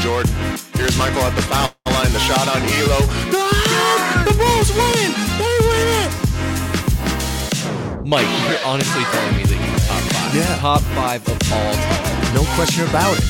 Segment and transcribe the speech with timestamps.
[0.00, 0.32] Jordan.
[0.74, 2.10] Here's Michael at the foul line.
[2.12, 3.00] The shot on Ehlo.
[3.36, 5.12] Ah, the Bulls win!
[5.36, 6.10] They win it!
[8.06, 10.34] Mike, you're honestly telling me that he's top five.
[10.34, 10.56] Yeah.
[10.56, 12.34] Top five of all time.
[12.34, 13.24] No question about it.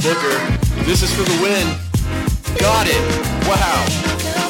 [0.00, 0.40] Booker,
[0.88, 1.68] this is for the win.
[2.58, 3.02] Got it.
[3.44, 3.84] Wow.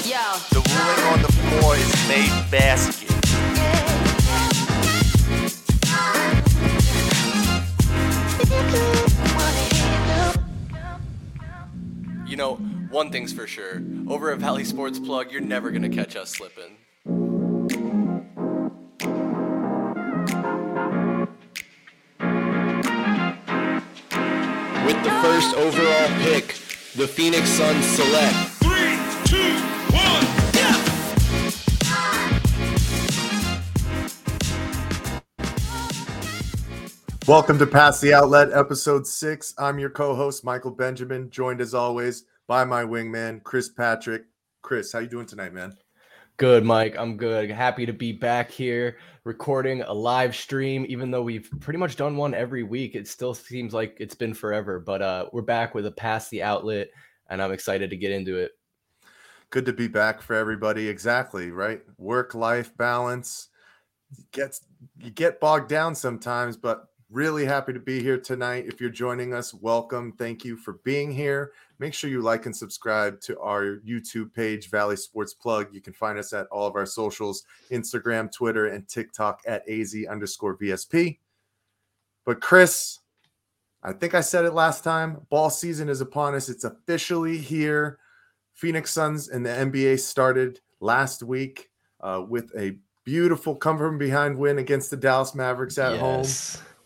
[0.07, 0.23] Yo.
[0.55, 3.00] The ruling on the floor is made basket.
[12.41, 12.55] Know,
[12.91, 13.83] one thing's for sure.
[14.09, 16.79] Over at Valley Sports Plug, you're never gonna catch us slipping.
[24.87, 26.55] With the first overall pick,
[26.97, 28.35] the Phoenix Suns select.
[28.63, 29.53] Three, two,
[29.93, 30.25] one,
[30.57, 30.81] yeah!
[37.29, 39.53] Welcome to Pass the Outlet, episode six.
[39.59, 44.25] I'm your co-host Michael Benjamin, joined as always by my wingman Chris Patrick.
[44.61, 45.73] Chris, how you doing tonight, man?
[46.37, 46.97] Good, Mike.
[46.99, 47.49] I'm good.
[47.49, 50.85] Happy to be back here recording a live stream.
[50.89, 54.35] Even though we've pretty much done one every week, it still seems like it's been
[54.35, 54.81] forever.
[54.81, 56.89] But uh, we're back with a Pass the Outlet,
[57.29, 58.51] and I'm excited to get into it.
[59.51, 60.89] Good to be back for everybody.
[60.89, 61.83] Exactly right.
[61.99, 63.47] Work-life balance
[64.33, 64.63] gets
[64.99, 68.65] you get bogged down sometimes, but really happy to be here tonight.
[68.67, 70.15] If you're joining us, welcome.
[70.19, 71.53] Thank you for being here.
[71.81, 75.69] Make sure you like and subscribe to our YouTube page, Valley Sports Plug.
[75.73, 79.97] You can find us at all of our socials Instagram, Twitter, and TikTok at AZ
[80.11, 81.17] underscore VSP.
[82.27, 82.99] But Chris,
[83.83, 85.27] I think I said it last time.
[85.31, 86.51] Ball season is upon us.
[86.51, 87.99] It's officially here.
[88.53, 91.71] Phoenix Suns and the NBA started last week
[92.03, 96.27] uh, with a beautiful come from behind win against the Dallas Mavericks at home.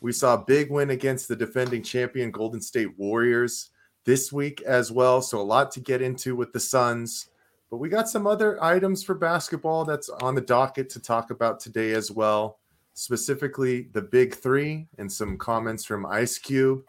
[0.01, 3.71] We saw a big win against the defending champion Golden State Warriors
[4.05, 5.23] this week as well.
[5.23, 7.29] So a lot to get into with the Suns.
[7.71, 11.61] But we got some other items for basketball that's on the docket to talk about
[11.61, 12.59] today as well.
[12.93, 16.85] Specifically, the big three and some comments from Ice Cube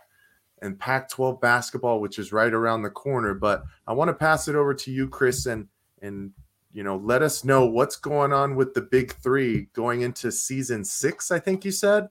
[0.61, 3.33] and Pac 12 basketball, which is right around the corner.
[3.33, 5.67] But I want to pass it over to you, Chris, and
[6.01, 6.31] and
[6.75, 10.83] you know, let us know what's going on with the big three going into season
[10.83, 12.09] six, I think you said.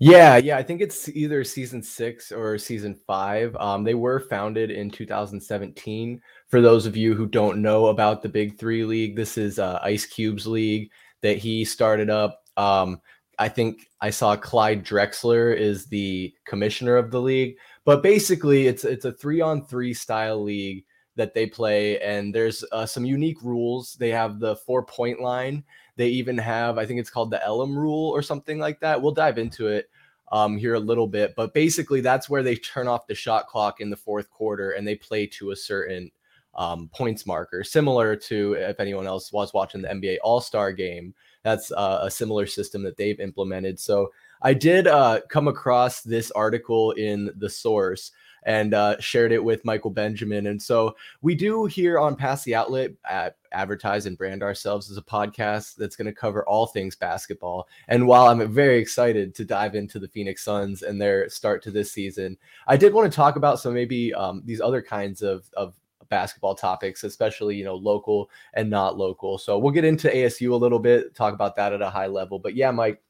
[0.00, 3.54] Yeah, yeah, I think it's either season six or season five.
[3.56, 6.20] Um, they were founded in 2017.
[6.48, 9.78] For those of you who don't know about the Big Three League, this is uh,
[9.82, 10.90] Ice Cube's league
[11.22, 12.42] that he started up.
[12.56, 13.00] Um,
[13.38, 18.84] I think I saw Clyde Drexler is the commissioner of the league, but basically it's
[18.84, 20.84] it's a three on three style league
[21.16, 23.94] that they play, and there's uh, some unique rules.
[23.94, 25.64] They have the four point line.
[25.96, 29.00] They even have, I think it's called the Elam rule or something like that.
[29.00, 29.88] We'll dive into it
[30.32, 33.80] um, here a little bit, but basically that's where they turn off the shot clock
[33.80, 36.10] in the fourth quarter and they play to a certain
[36.56, 41.14] um, points marker, similar to if anyone else was watching the NBA All Star game.
[41.42, 43.78] That's uh, a similar system that they've implemented.
[43.78, 44.12] So
[44.42, 48.12] I did uh, come across this article in the source
[48.44, 50.48] and uh, shared it with Michael Benjamin.
[50.48, 54.96] And so we do here on Pass the Outlet at advertise and brand ourselves as
[54.96, 57.68] a podcast that's going to cover all things basketball.
[57.88, 61.70] And while I'm very excited to dive into the Phoenix Suns and their start to
[61.70, 65.48] this season, I did want to talk about some maybe um, these other kinds of
[65.56, 65.74] of
[66.08, 69.38] basketball topics, especially you know local and not local.
[69.38, 72.38] So we'll get into ASU a little bit, talk about that at a high level.
[72.38, 73.02] But yeah, Mike,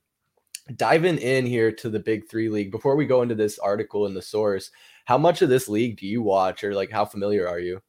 [0.76, 4.14] diving in here to the Big Three League before we go into this article in
[4.14, 4.70] the source.
[5.04, 7.80] How much of this league do you watch, or like how familiar are you?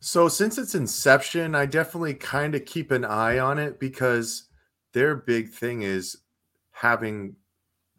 [0.00, 4.48] So since its inception, I definitely kind of keep an eye on it because
[4.92, 6.16] their big thing is
[6.70, 7.36] having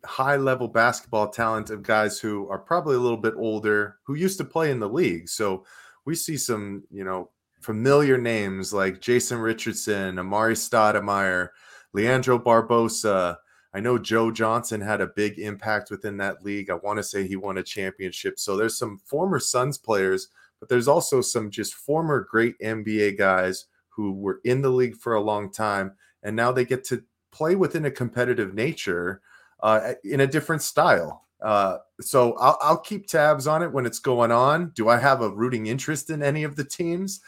[0.06, 4.38] high level basketball talent of guys who are probably a little bit older who used
[4.38, 5.28] to play in the league.
[5.28, 5.66] So
[6.06, 7.32] we see some, you know,
[7.62, 11.50] familiar names like Jason Richardson, Amar'e Stoudemire,
[11.94, 13.38] Leandro Barbosa.
[13.78, 16.72] I know Joe Johnson had a big impact within that league.
[16.72, 18.40] I want to say he won a championship.
[18.40, 20.30] So there's some former Suns players,
[20.60, 25.14] but there's also some just former great NBA guys who were in the league for
[25.14, 25.92] a long time
[26.24, 29.22] and now they get to play within a competitive nature
[29.62, 31.28] uh, in a different style.
[31.40, 34.72] Uh, so I'll, I'll keep tabs on it when it's going on.
[34.72, 37.22] Do I have a rooting interest in any of the teams?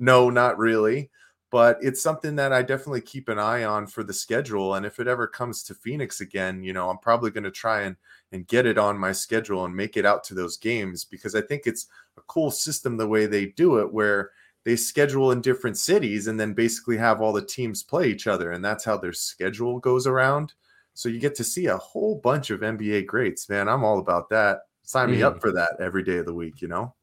[0.00, 1.10] No, not really.
[1.52, 4.74] But it's something that I definitely keep an eye on for the schedule.
[4.74, 7.82] And if it ever comes to Phoenix again, you know, I'm probably going to try
[7.82, 7.94] and
[8.32, 11.42] and get it on my schedule and make it out to those games because I
[11.42, 14.30] think it's a cool system the way they do it, where
[14.64, 18.52] they schedule in different cities and then basically have all the teams play each other
[18.52, 20.54] and that's how their schedule goes around
[20.94, 24.28] so you get to see a whole bunch of nba greats man i'm all about
[24.28, 25.40] that sign me up mm.
[25.40, 26.94] for that every day of the week you know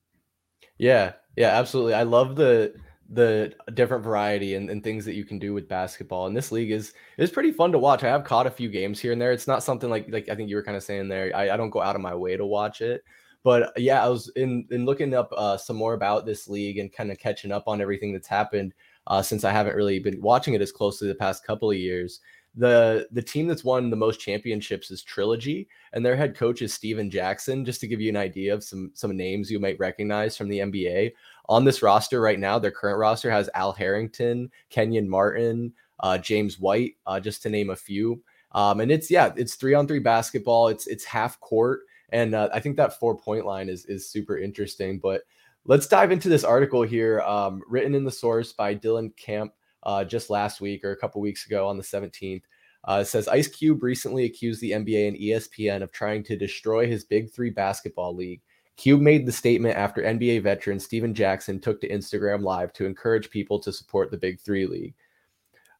[0.80, 1.94] Yeah, yeah, absolutely.
[1.94, 2.74] I love the
[3.12, 6.28] the different variety and, and things that you can do with basketball.
[6.28, 8.04] And this league is is pretty fun to watch.
[8.04, 9.32] I have caught a few games here and there.
[9.32, 11.32] It's not something like like I think you were kind of saying there.
[11.36, 13.04] I, I don't go out of my way to watch it.
[13.44, 16.92] But yeah, I was in in looking up uh, some more about this league and
[16.92, 18.74] kind of catching up on everything that's happened
[19.08, 22.20] uh, since I haven't really been watching it as closely the past couple of years.
[22.56, 26.74] The the team that's won the most championships is Trilogy, and their head coach is
[26.74, 27.64] Stephen Jackson.
[27.64, 30.60] Just to give you an idea of some some names you might recognize from the
[30.60, 31.14] NBA
[31.50, 36.60] on this roster right now, their current roster has Al Harrington, Kenyon Martin, uh, James
[36.60, 38.22] White, uh, just to name a few.
[38.54, 40.70] Um, and it's yeah, it's three on three basketball.
[40.70, 44.38] It's it's half court, and uh, I think that four point line is is super
[44.38, 45.00] interesting.
[45.00, 45.24] But
[45.66, 49.52] let's dive into this article here, um, written in the source by Dylan Camp
[49.84, 52.44] uh, just last week or a couple weeks ago on the 17th.
[52.86, 57.04] Uh, says Ice Cube recently accused the NBA and ESPN of trying to destroy his
[57.04, 58.42] Big Three basketball league.
[58.80, 63.30] Cube made the statement after NBA veteran Stephen Jackson took to Instagram Live to encourage
[63.30, 64.94] people to support the Big Three League.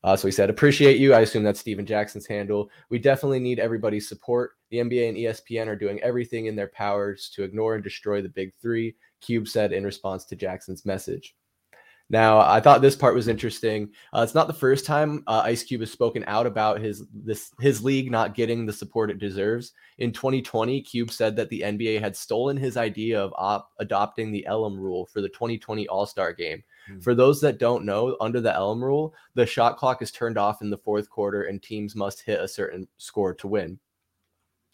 [0.04, 1.14] Uh, so he said, Appreciate you.
[1.14, 2.70] I assume that's Stephen Jackson's handle.
[2.90, 4.58] We definitely need everybody's support.
[4.70, 8.28] The NBA and ESPN are doing everything in their powers to ignore and destroy the
[8.28, 11.38] Big Three, Cube said in response to Jackson's message.
[12.12, 13.92] Now, I thought this part was interesting.
[14.12, 17.52] Uh, it's not the first time uh, Ice Cube has spoken out about his this
[17.60, 19.74] his league not getting the support it deserves.
[20.00, 24.46] In 2020, Cube said that the NBA had stolen his idea of op- adopting the
[24.48, 26.64] Elam rule for the 2020 All Star Game.
[26.88, 27.00] Hmm.
[27.00, 30.64] For those that don't know, under the Elam rule, the shot clock is turned off
[30.64, 33.78] in the fourth quarter, and teams must hit a certain score to win.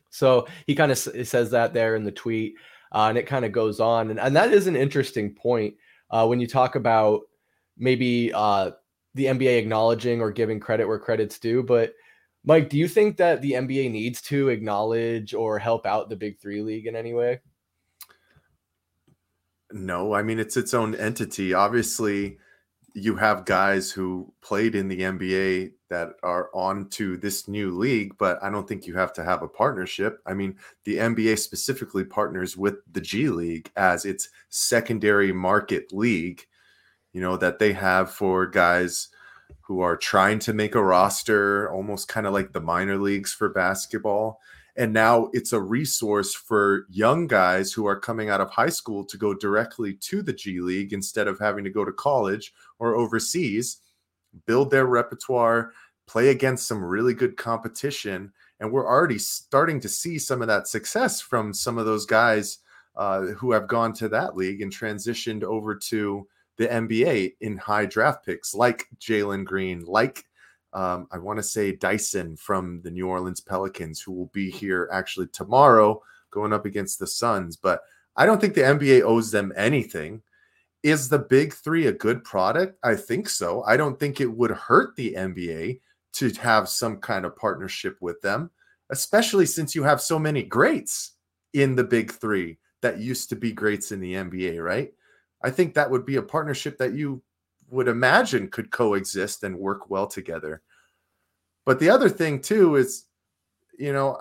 [0.09, 2.55] So he kind of s- says that there in the tweet,
[2.93, 5.75] uh, and it kind of goes on, and, and that is an interesting point
[6.15, 7.23] uh, when you talk about
[7.77, 8.71] maybe uh,
[9.15, 11.61] the NBA acknowledging or giving credit where credit's due.
[11.61, 11.93] But
[12.45, 16.39] Mike, do you think that the NBA needs to acknowledge or help out the Big
[16.39, 17.41] Three League in any way?
[19.71, 21.53] No, I mean it's its own entity.
[21.53, 22.37] Obviously,
[22.97, 28.17] you have guys who played in the NBA that are on to this new league,
[28.17, 30.21] but I don't think you have to have a partnership.
[30.25, 30.55] I mean,
[30.85, 36.45] the NBA specifically partners with the G League as its secondary market league,
[37.11, 39.09] you know, that they have for guys
[39.59, 43.49] who are trying to make a roster, almost kind of like the minor leagues for
[43.49, 44.39] basketball.
[44.77, 49.05] And now it's a resource for young guys who are coming out of high school
[49.05, 52.95] to go directly to the G League instead of having to go to college or
[52.95, 53.77] overseas,
[54.45, 55.71] build their repertoire,
[56.07, 58.31] play against some really good competition.
[58.59, 62.59] And we're already starting to see some of that success from some of those guys
[62.95, 66.27] uh, who have gone to that league and transitioned over to
[66.57, 70.25] the NBA in high draft picks, like Jalen Green, like
[70.73, 74.89] um, I want to say Dyson from the New Orleans Pelicans, who will be here
[74.91, 76.01] actually tomorrow
[76.31, 77.55] going up against the Suns.
[77.55, 77.81] But
[78.17, 80.21] I don't think the NBA owes them anything.
[80.85, 82.77] Is the big three a good product?
[82.83, 83.63] I think so.
[83.63, 85.79] I don't think it would hurt the NBA
[86.13, 88.51] to have some kind of partnership with them,
[88.91, 91.13] especially since you have so many greats
[91.53, 94.93] in the big three that used to be greats in the NBA, right?
[95.43, 97.23] I think that would be a partnership that you
[97.71, 100.61] would imagine could coexist and work well together.
[101.65, 103.05] But the other thing too is,
[103.79, 104.19] you know,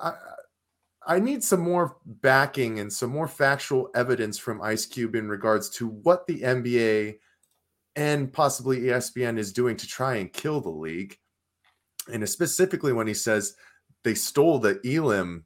[1.07, 5.69] I need some more backing and some more factual evidence from Ice Cube in regards
[5.71, 7.17] to what the NBA
[7.97, 11.19] and possibly ESPN is doing to try and kill the league.
[12.13, 13.55] And specifically when he says
[14.03, 15.45] they stole the Elam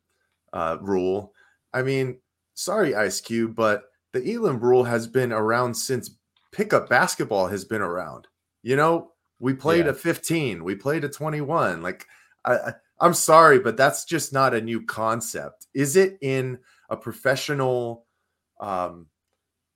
[0.52, 1.32] uh, rule.
[1.72, 2.18] I mean,
[2.54, 6.16] sorry, Ice Cube, but the Elam rule has been around since
[6.52, 8.26] pickup basketball has been around.
[8.62, 9.92] You know, we played Yeah.
[9.92, 11.82] a 15, we played a 21.
[11.82, 12.06] Like,
[12.44, 15.66] I, I, I'm sorry, but that's just not a new concept.
[15.74, 16.58] Is it in
[16.90, 18.06] a professional,
[18.60, 19.06] um,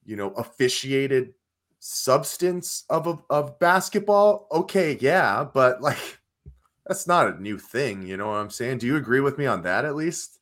[0.05, 1.35] you know, officiated
[1.79, 4.49] substance of of, of basketball?
[4.50, 6.19] Okay, yeah, but like,
[6.87, 8.02] that's not a new thing.
[8.02, 8.79] You know what I'm saying?
[8.79, 10.38] Do you agree with me on that at least?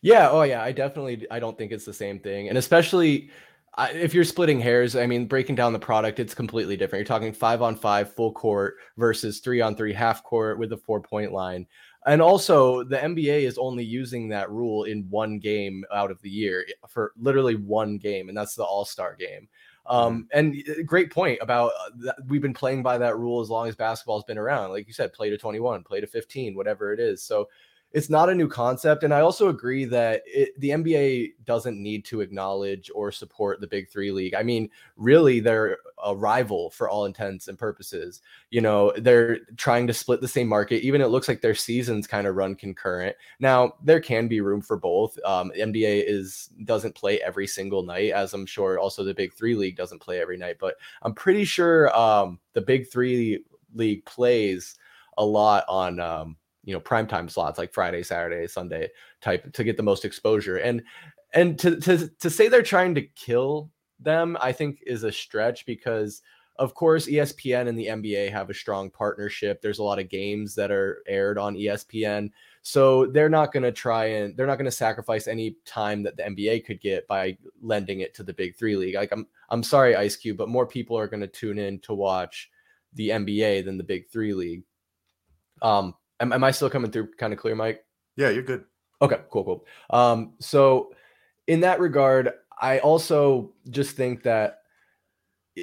[0.00, 0.30] Yeah.
[0.30, 0.62] Oh, yeah.
[0.62, 1.26] I definitely.
[1.30, 3.30] I don't think it's the same thing, and especially
[3.78, 4.96] I, if you're splitting hairs.
[4.96, 7.00] I mean, breaking down the product, it's completely different.
[7.00, 10.76] You're talking five on five full court versus three on three half court with a
[10.76, 11.64] four point line,
[12.04, 16.28] and also the NBA is only using that rule in one game out of the
[16.28, 19.48] year for literally one game, and that's the All Star game.
[19.86, 23.48] Um, and uh, great point about uh, that we've been playing by that rule as
[23.48, 24.70] long as basketball's been around.
[24.70, 27.22] Like you said, play to 21, play to 15, whatever it is.
[27.22, 27.48] So
[27.92, 29.02] it's not a new concept.
[29.02, 33.66] And I also agree that it, the NBA doesn't need to acknowledge or support the
[33.66, 34.34] Big Three League.
[34.34, 38.20] I mean, really, they're a rival for all intents and purposes.
[38.50, 40.84] You know, they're trying to split the same market.
[40.84, 43.16] Even it looks like their seasons kind of run concurrent.
[43.40, 45.18] Now there can be room for both.
[45.24, 49.54] Um, NBA is doesn't play every single night, as I'm sure also the Big Three
[49.54, 50.56] league doesn't play every night.
[50.60, 54.74] But I'm pretty sure um, the Big Three league plays
[55.16, 56.36] a lot on um,
[56.68, 58.90] you know primetime slots like Friday, Saturday, Sunday
[59.22, 60.58] type to get the most exposure.
[60.58, 60.82] And
[61.32, 65.64] and to to to say they're trying to kill them, I think is a stretch
[65.64, 66.20] because
[66.58, 69.62] of course ESPN and the NBA have a strong partnership.
[69.62, 72.30] There's a lot of games that are aired on ESPN.
[72.60, 76.18] So they're not going to try and they're not going to sacrifice any time that
[76.18, 78.94] the NBA could get by lending it to the Big 3 league.
[78.94, 81.94] Like I'm I'm sorry Ice Cube, but more people are going to tune in to
[81.94, 82.50] watch
[82.92, 84.64] the NBA than the Big 3 league.
[85.62, 87.84] Um am, am I still coming through kind of clear, Mike?
[88.16, 88.64] Yeah, you're good.
[89.00, 89.66] Okay, cool, cool.
[89.90, 90.92] Um so
[91.46, 94.57] in that regard, I also just think that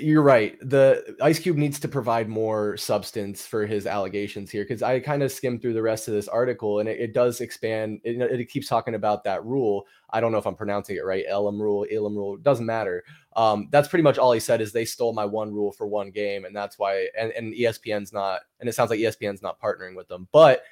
[0.04, 0.58] you're right.
[0.62, 5.24] The Ice Cube needs to provide more substance for his allegations here because I kind
[5.24, 8.02] of skimmed through the rest of this article and it, it does expand.
[8.04, 9.86] It, it, keeps talking about that rule.
[10.10, 11.26] I don't know if I'm pronouncing it right.
[11.28, 13.04] Elam rule, Elam rule, doesn't matter.
[13.36, 16.12] Um, that's pretty much all he said is they stole my one rule for one
[16.12, 17.08] game, and that's why.
[17.20, 20.64] And, and ESPN's not, and it sounds like ESPN's not partnering with them, but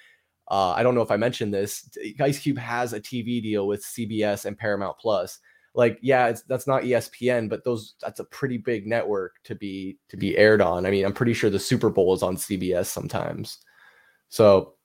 [0.49, 1.89] uh, I don't know if I mentioned this.
[2.19, 5.39] Ice Cube has a TV deal with CBS and Paramount Plus.
[5.75, 9.97] Like, yeah, it's that's not ESPN, but those that's a pretty big network to be
[10.09, 10.85] to be aired on.
[10.85, 13.57] I mean, I'm pretty sure the Super Bowl is on CBS sometimes.
[14.29, 14.75] So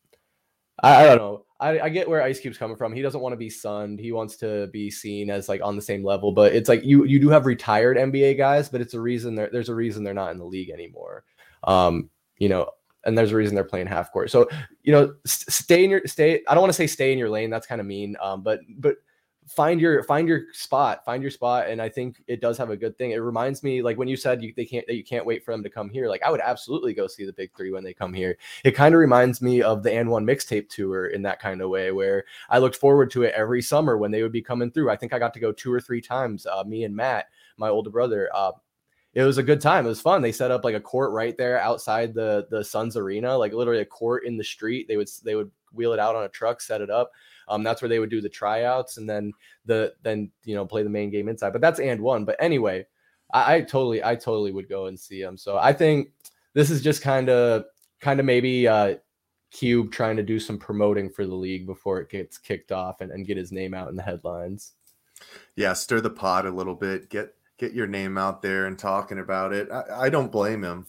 [0.82, 1.44] I, I don't know.
[1.60, 2.92] I, I, get where Ice Cube's coming from.
[2.92, 3.98] He doesn't want to be sunned.
[3.98, 6.30] He wants to be seen as like on the same level.
[6.30, 9.68] But it's like you you do have retired NBA guys, but it's a reason there's
[9.68, 11.24] a reason they're not in the league anymore.
[11.64, 12.70] Um, you know,
[13.04, 14.30] and there's a reason they're playing half court.
[14.30, 14.48] So
[14.82, 16.42] you know, stay in your stay.
[16.46, 17.50] I don't want to say stay in your lane.
[17.50, 18.16] That's kind of mean.
[18.22, 18.96] Um, but but
[19.48, 22.76] find your find your spot, find your spot, and I think it does have a
[22.76, 23.12] good thing.
[23.12, 25.52] It reminds me like when you said you they can't that you can't wait for
[25.52, 26.08] them to come here.
[26.08, 28.36] Like I would absolutely go see the big three when they come here.
[28.64, 31.90] It kind of reminds me of the AND1 mixtape tour in that kind of way,
[31.92, 34.90] where I looked forward to it every summer when they would be coming through.
[34.90, 36.46] I think I got to go two or three times.
[36.46, 37.26] Uh, me and Matt,
[37.56, 38.28] my older brother.
[38.34, 38.52] Uh,
[39.14, 39.86] it was a good time.
[39.86, 40.22] It was fun.
[40.22, 43.80] They set up like a court right there outside the the Suns arena, like literally
[43.80, 44.86] a court in the street.
[44.86, 47.10] They would they would wheel it out on a truck, set it up.
[47.48, 49.32] Um, that's where they would do the tryouts and then
[49.64, 51.52] the then you know play the main game inside.
[51.52, 52.26] But that's AND1.
[52.26, 52.86] But anyway,
[53.32, 55.36] I, I totally I totally would go and see them.
[55.36, 56.10] So I think
[56.54, 57.64] this is just kind of
[58.00, 58.96] kind of maybe uh
[59.50, 63.10] Cube trying to do some promoting for the league before it gets kicked off and,
[63.10, 64.74] and get his name out in the headlines.
[65.56, 67.08] Yeah, stir the pot a little bit.
[67.08, 69.70] Get get your name out there and talking about it.
[69.70, 70.86] I, I don't blame him.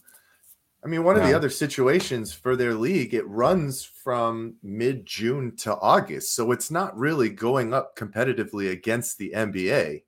[0.83, 5.55] I mean, one of the other situations for their league, it runs from mid June
[5.57, 6.33] to August.
[6.33, 10.03] So it's not really going up competitively against the NBA,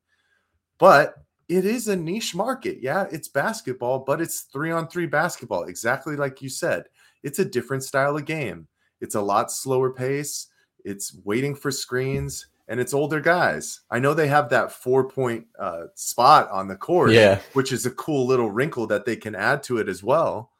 [0.77, 1.15] but
[1.49, 2.77] it is a niche market.
[2.81, 6.85] Yeah, it's basketball, but it's three on three basketball, exactly like you said.
[7.21, 8.67] It's a different style of game.
[9.01, 10.47] It's a lot slower pace.
[10.85, 13.81] It's waiting for screens and it's older guys.
[13.91, 17.85] I know they have that four point uh, spot on the court, yeah, which is
[17.85, 20.51] a cool little wrinkle that they can add to it as well.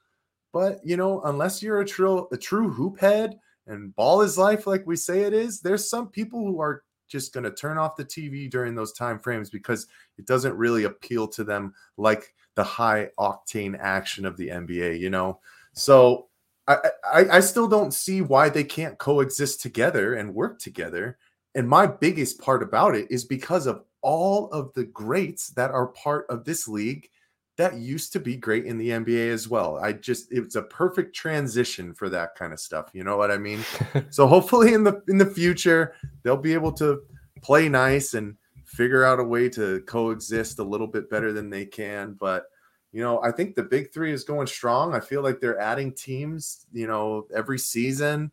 [0.53, 4.67] But you know, unless you're a true a true hoop head and ball is life,
[4.67, 7.97] like we say it is, there's some people who are just going to turn off
[7.97, 12.63] the TV during those time frames because it doesn't really appeal to them like the
[12.63, 14.99] high octane action of the NBA.
[14.99, 15.39] You know,
[15.73, 16.27] so
[16.67, 16.77] I,
[17.11, 21.17] I, I still don't see why they can't coexist together and work together
[21.55, 25.87] and my biggest part about it is because of all of the greats that are
[25.87, 27.09] part of this league
[27.57, 29.77] that used to be great in the NBA as well.
[29.77, 32.89] I just it's a perfect transition for that kind of stuff.
[32.93, 33.63] You know what I mean?
[34.09, 35.93] so hopefully in the in the future
[36.23, 37.01] they'll be able to
[37.41, 41.65] play nice and figure out a way to coexist a little bit better than they
[41.65, 42.45] can, but
[42.91, 44.93] you know, I think the big 3 is going strong.
[44.93, 48.31] I feel like they're adding teams, you know, every season.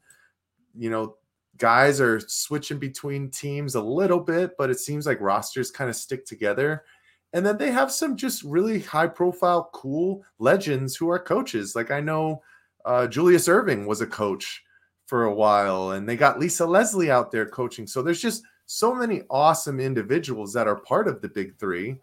[0.77, 1.17] You know,
[1.59, 5.97] guys are switching between teams a little bit, but it seems like rosters kind of
[5.97, 6.85] stick together.
[7.33, 11.77] And then they have some just really high profile, cool legends who are coaches.
[11.77, 12.43] Like I know
[12.85, 14.65] uh, Julius Erving was a coach
[15.07, 17.87] for a while, and they got Lisa Leslie out there coaching.
[17.87, 21.99] So there's just so many awesome individuals that are part of the big three.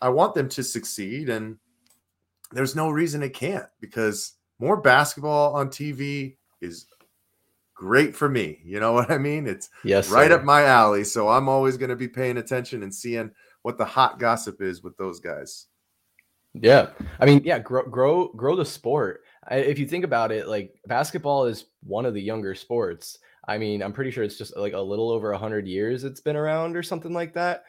[0.00, 1.56] I want them to succeed, and
[2.52, 6.86] there's no reason it can't because more basketball on TV is
[7.74, 8.60] great for me.
[8.64, 9.46] You know what I mean?
[9.46, 10.36] It's yes, right sir.
[10.36, 11.04] up my alley.
[11.04, 13.30] So I'm always going to be paying attention and seeing
[13.66, 15.66] what the hot gossip is with those guys.
[16.54, 19.22] Yeah, I mean, yeah, grow, grow, grow the sport.
[19.48, 23.18] I, if you think about it, like basketball is one of the younger sports.
[23.48, 26.36] I mean, I'm pretty sure it's just like a little over hundred years it's been
[26.36, 27.64] around or something like that.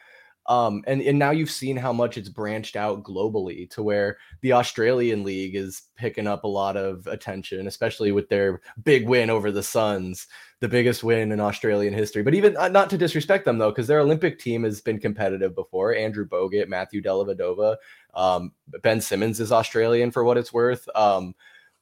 [0.48, 4.54] Um, and, and now you've seen how much it's branched out globally to where the
[4.54, 9.52] Australian League is picking up a lot of attention, especially with their big win over
[9.52, 10.26] the Suns,
[10.60, 12.22] the biggest win in Australian history.
[12.22, 15.54] But even uh, not to disrespect them though, because their Olympic team has been competitive
[15.54, 15.94] before.
[15.94, 17.76] Andrew Bogut, Matthew Dellavedova,
[18.14, 18.52] um,
[18.82, 20.88] Ben Simmons is Australian for what it's worth.
[20.94, 21.34] Um,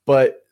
[0.06, 0.42] but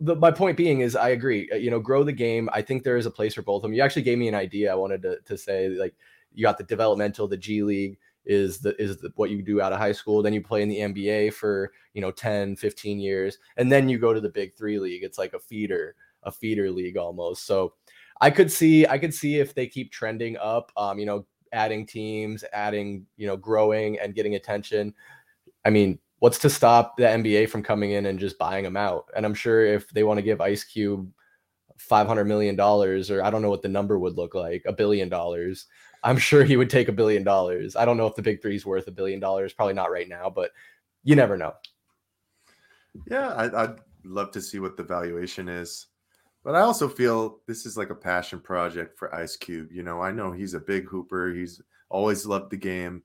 [0.00, 1.50] the, my point being is I agree.
[1.52, 2.48] Uh, you know, grow the game.
[2.52, 3.74] I think there is a place for both of them.
[3.74, 4.72] You actually gave me an idea.
[4.72, 5.94] I wanted to, to say like
[6.32, 9.72] you got the developmental, the G League is the is the, what you do out
[9.72, 10.22] of high school.
[10.22, 13.98] Then you play in the NBA for you know 10, 15 years, and then you
[13.98, 15.02] go to the Big Three league.
[15.02, 17.46] It's like a feeder, a feeder league almost.
[17.46, 17.74] So
[18.20, 20.70] I could see I could see if they keep trending up.
[20.76, 24.94] Um, you know, adding teams, adding you know, growing and getting attention.
[25.64, 29.06] I mean, what's to stop the NBA from coming in and just buying them out?
[29.16, 31.10] And I'm sure if they want to give Ice Cube
[31.78, 35.08] 500 million dollars or I don't know what the number would look like, a billion
[35.08, 35.66] dollars,
[36.02, 37.76] I'm sure he would take a billion dollars.
[37.76, 40.08] I don't know if the big three is worth a billion dollars, probably not right
[40.08, 40.52] now, but
[41.02, 41.54] you never know.
[43.10, 45.86] Yeah, I, I'd love to see what the valuation is.
[46.44, 49.72] But I also feel this is like a passion project for Ice Cube.
[49.72, 51.32] You know, I know he's a big hooper.
[51.34, 53.02] He's always loved the game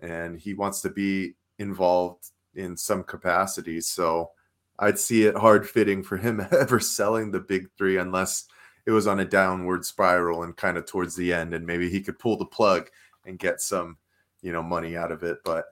[0.00, 3.80] and he wants to be involved in some capacity.
[3.80, 4.30] So
[4.78, 8.46] I'd see it hard fitting for him ever selling the big three unless
[8.86, 12.00] it was on a downward spiral and kind of towards the end, and maybe he
[12.00, 12.88] could pull the plug
[13.24, 13.98] and get some,
[14.42, 15.38] you know, money out of it.
[15.44, 15.64] But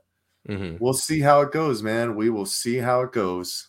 [0.48, 0.76] mm-hmm.
[0.80, 2.16] we'll see how it goes, man.
[2.16, 3.68] We will see how it goes.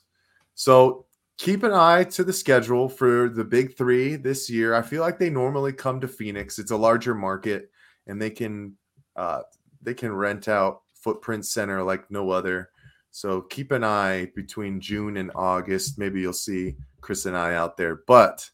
[0.55, 1.05] So
[1.37, 4.73] keep an eye to the schedule for the big three this year.
[4.73, 6.57] I feel like they normally come to Phoenix.
[6.57, 7.69] It's a larger market,
[8.07, 8.75] and they can
[9.15, 9.41] uh,
[9.81, 12.69] they can rent out Footprint Center like no other.
[13.11, 15.97] So keep an eye between June and August.
[15.97, 18.01] Maybe you'll see Chris and I out there.
[18.07, 18.49] But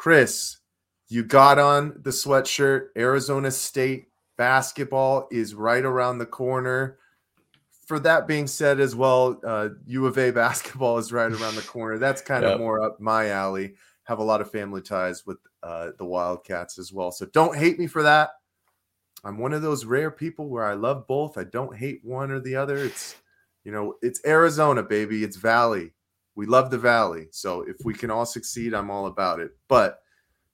[0.00, 0.56] Chris,
[1.08, 2.86] you got on the sweatshirt.
[2.96, 4.06] Arizona State
[4.38, 6.96] basketball is right around the corner.
[7.84, 11.60] For that being said, as well, uh, U of A basketball is right around the
[11.60, 11.98] corner.
[11.98, 12.54] That's kind yep.
[12.54, 13.74] of more up my alley.
[14.04, 17.12] Have a lot of family ties with uh, the Wildcats as well.
[17.12, 18.30] So don't hate me for that.
[19.22, 21.36] I'm one of those rare people where I love both.
[21.36, 22.78] I don't hate one or the other.
[22.78, 23.16] It's
[23.64, 25.24] you know, it's Arizona, baby.
[25.24, 25.92] It's Valley.
[26.40, 27.26] We love the Valley.
[27.32, 29.50] So if we can all succeed, I'm all about it.
[29.68, 29.98] But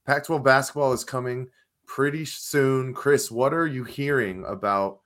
[0.05, 1.47] Pac 12 basketball is coming
[1.87, 2.93] pretty soon.
[2.93, 4.99] Chris, what are you hearing about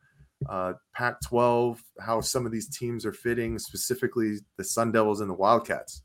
[0.49, 5.29] uh, Pac 12, how some of these teams are fitting, specifically the Sun Devils and
[5.29, 6.01] the Wildcats?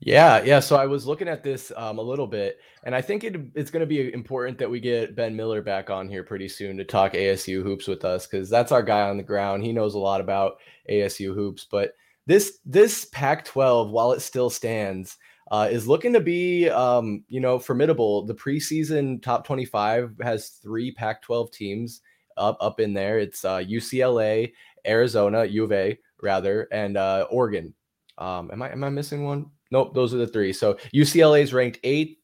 [0.00, 0.58] Yeah, yeah.
[0.58, 3.70] So I was looking at this um, a little bit, and I think it, it's
[3.70, 6.84] going to be important that we get Ben Miller back on here pretty soon to
[6.84, 9.62] talk ASU hoops with us because that's our guy on the ground.
[9.62, 10.56] He knows a lot about
[10.90, 11.68] ASU hoops.
[11.70, 11.92] But
[12.26, 15.16] this this Pac-12, while it still stands,
[15.50, 18.24] uh, is looking to be um, you know formidable.
[18.26, 22.00] The preseason top 25 has three Pac-12 teams
[22.36, 23.18] up up in there.
[23.18, 24.52] It's uh, UCLA,
[24.86, 27.74] Arizona, U of A rather, and uh, Oregon.
[28.18, 29.46] Um, am I am I missing one?
[29.70, 30.52] Nope, those are the three.
[30.52, 32.18] So UCLA is ranked eighth,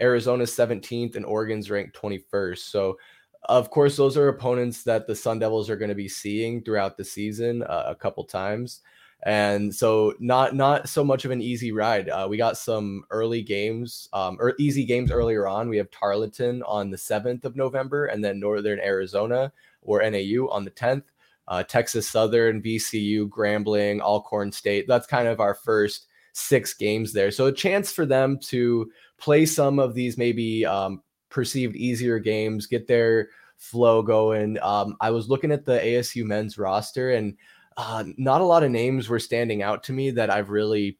[0.00, 2.58] Arizona's 17th, and Oregon's ranked 21st.
[2.58, 2.98] So,
[3.44, 6.96] of course, those are opponents that the Sun Devils are going to be seeing throughout
[6.96, 8.80] the season uh, a couple times.
[9.24, 12.08] And so, not not so much of an easy ride.
[12.08, 15.68] Uh, we got some early games, um, or easy games earlier on.
[15.68, 19.52] We have Tarleton on the 7th of November, and then Northern Arizona
[19.82, 21.04] or NAU on the 10th.
[21.48, 24.86] Uh, Texas Southern, VCU, Grambling, Alcorn State.
[24.86, 27.30] That's kind of our first six games there.
[27.30, 32.66] So a chance for them to play some of these maybe um, perceived easier games,
[32.66, 34.58] get their flow going.
[34.62, 37.36] Um, I was looking at the ASU men's roster and
[37.76, 40.98] uh, not a lot of names were standing out to me that I've really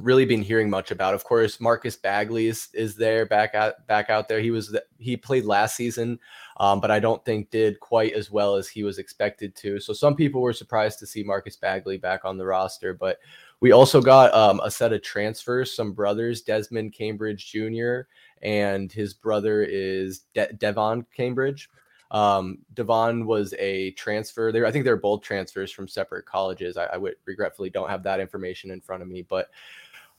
[0.00, 1.14] really been hearing much about.
[1.14, 4.40] Of course, Marcus Bagley is, is there back out back out there.
[4.40, 6.18] He was the, he played last season,
[6.58, 9.78] um, but I don't think did quite as well as he was expected to.
[9.78, 13.18] So some people were surprised to see Marcus Bagley back on the roster, but
[13.60, 18.00] we also got um, a set of transfers, some brothers, Desmond Cambridge Jr.
[18.42, 21.70] and his brother is De- Devan Cambridge.
[22.10, 24.66] Um, Devan was a transfer there.
[24.66, 26.76] I think they're both transfers from separate colleges.
[26.76, 29.50] I, I would regretfully don't have that information in front of me, but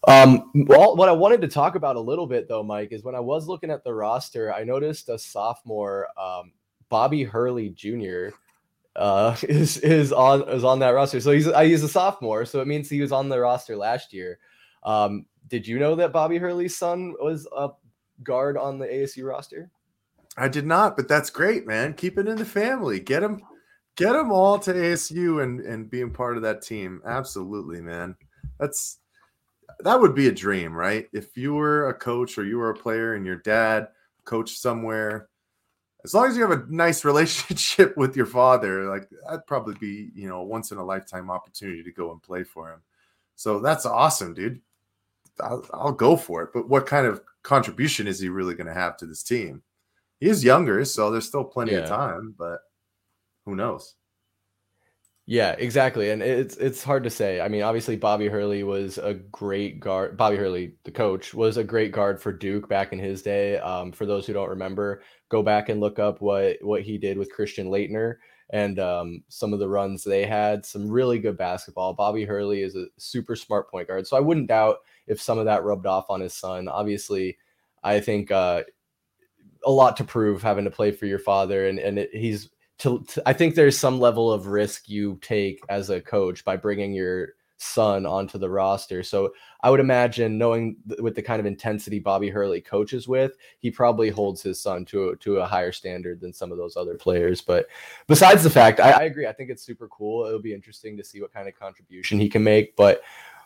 [0.08, 3.16] um, well, what I wanted to talk about a little bit though, Mike, is when
[3.16, 6.52] I was looking at the roster, I noticed a sophomore, um,
[6.90, 8.36] Bobby Hurley Jr
[8.96, 11.20] uh, is is on is on that roster.
[11.20, 14.40] So he's he's a sophomore, so it means he was on the roster last year.
[14.84, 17.70] Um, did you know that Bobby Hurley's son was a
[18.24, 19.70] guard on the ASU roster?
[20.38, 21.94] I did not, but that's great, man.
[21.94, 23.00] Keep it in the family.
[23.00, 23.42] Get them,
[23.96, 27.02] get them all to ASU and and being part of that team.
[27.06, 28.16] Absolutely, man.
[28.60, 29.00] That's
[29.80, 31.08] that would be a dream, right?
[31.14, 33.90] If you were a coach or you were a player and your dad
[34.26, 35.30] coached somewhere
[36.06, 40.12] as long as you have a nice relationship with your father, like that'd probably be,
[40.14, 42.80] you know, a once in a lifetime opportunity to go and play for him.
[43.36, 44.62] So that's awesome, dude.
[45.42, 46.52] I'll, I'll go for it.
[46.54, 49.64] But what kind of contribution is he really going to have to this team?
[50.26, 51.82] He is younger, so there's still plenty Yeah.
[51.82, 52.62] of time, but
[53.46, 53.94] who knows?
[55.28, 56.10] Yeah, exactly.
[56.10, 57.42] And it's it's hard to say.
[57.42, 60.18] I mean, obviously Bobby Hurley was a great guard.
[60.18, 63.60] Bobby Hurley, the coach, was a great guard for Duke back in his day.
[63.60, 67.18] Um, for those who don't remember, go back and look up what what he did
[67.20, 68.16] with Christian Laettner
[68.52, 70.66] and um, some of the runs they had.
[70.66, 71.94] Some really good basketball.
[71.94, 75.46] Bobby Hurley is a super smart point guard, so I wouldn't doubt if some of
[75.46, 76.68] that rubbed off on his son.
[76.68, 77.38] Obviously,
[77.84, 78.64] I think uh,
[79.66, 82.50] a lot to prove having to play for your father, and and it, he's
[82.80, 86.58] to, to I think there's some level of risk you take as a coach by
[86.58, 89.02] bringing your son onto the roster.
[89.02, 93.34] So I would imagine knowing th- with the kind of intensity Bobby Hurley coaches with,
[93.60, 96.76] he probably holds his son to a, to a higher standard than some of those
[96.76, 97.42] other players.
[97.42, 97.68] But
[98.08, 99.26] besides the fact, I, I agree.
[99.26, 100.26] I think it's super cool.
[100.26, 102.76] It'll be interesting to see what kind of contribution he can make.
[102.76, 103.02] But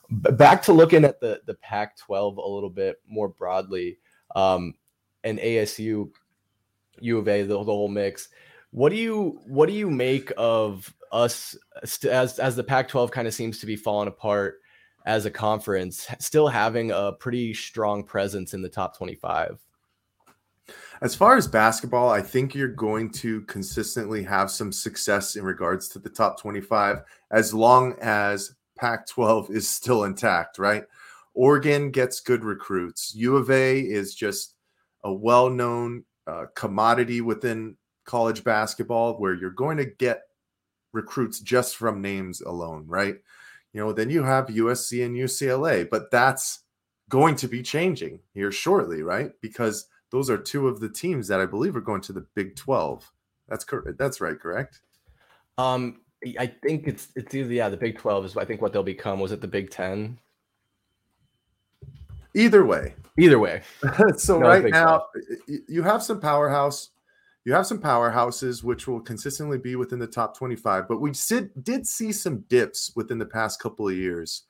[0.09, 3.99] back to looking at the the Pac-12 a little bit more broadly,
[4.35, 4.73] um,
[5.23, 6.09] and ASU,
[7.01, 8.29] U of A, the, the whole mix.
[8.71, 13.33] What do you what do you make of us as as the Pac-12 kind of
[13.33, 14.59] seems to be falling apart
[15.05, 19.59] as a conference, still having a pretty strong presence in the top 25?
[21.01, 25.87] As far as basketball, I think you're going to consistently have some success in regards
[25.89, 27.01] to the top 25
[27.31, 30.83] as long as Pac 12 is still intact, right?
[31.33, 33.15] Oregon gets good recruits.
[33.15, 34.55] U of A is just
[35.03, 40.23] a well known uh, commodity within college basketball where you're going to get
[40.93, 43.15] recruits just from names alone, right?
[43.73, 46.63] You know, then you have USC and UCLA, but that's
[47.09, 49.31] going to be changing here shortly, right?
[49.41, 52.55] Because those are two of the teams that I believe are going to the Big
[52.55, 53.11] 12.
[53.47, 53.97] That's correct.
[53.97, 54.81] That's right, correct?
[55.57, 56.01] Um,
[56.37, 59.19] I think it's it's either yeah the Big 12 is I think what they'll become.
[59.19, 60.19] Was it the Big 10?
[62.33, 62.93] Either way.
[63.17, 63.61] Either way,
[64.17, 65.03] so No, right now
[65.47, 66.91] y- you have some powerhouse
[67.45, 71.63] you have some powerhouses which will consistently be within the top 25, but we did,
[71.63, 74.43] did see some dips within the past couple of years.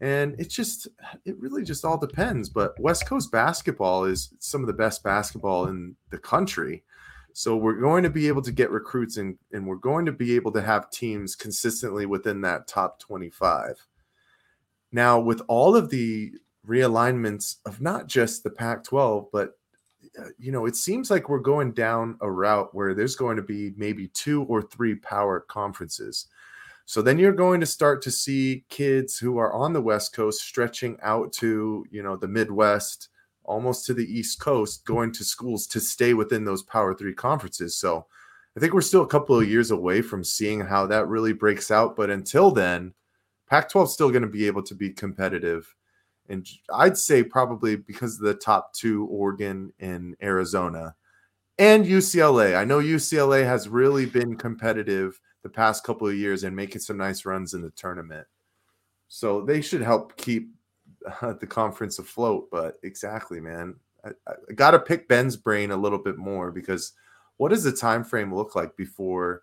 [0.00, 0.88] And it just
[1.24, 5.68] it really just all depends, but West Coast basketball is some of the best basketball
[5.68, 6.82] in the country.
[7.32, 10.34] So we're going to be able to get recruits and and we're going to be
[10.34, 13.86] able to have teams consistently within that top 25.
[14.90, 16.32] Now, with all of the
[16.66, 19.58] realignments of not just the Pac 12, but
[20.18, 23.42] uh, you know, it seems like we're going down a route where there's going to
[23.42, 26.26] be maybe two or three power conferences.
[26.86, 30.42] So then you're going to start to see kids who are on the West Coast
[30.42, 33.08] stretching out to, you know, the Midwest,
[33.42, 37.76] almost to the East Coast, going to schools to stay within those Power Three conferences.
[37.76, 38.06] So
[38.56, 41.70] I think we're still a couple of years away from seeing how that really breaks
[41.70, 41.96] out.
[41.96, 42.92] But until then,
[43.48, 45.74] Pac 12 is still going to be able to be competitive.
[46.28, 50.94] And I'd say probably because of the top two, Oregon and Arizona
[51.58, 52.56] and UCLA.
[52.56, 56.96] I know UCLA has really been competitive the past couple of years and making some
[56.96, 58.26] nice runs in the tournament.
[59.08, 60.50] So they should help keep
[61.22, 62.48] uh, the conference afloat.
[62.50, 64.10] But exactly, man, I,
[64.48, 66.92] I got to pick Ben's brain a little bit more because
[67.36, 69.42] what does the time frame look like before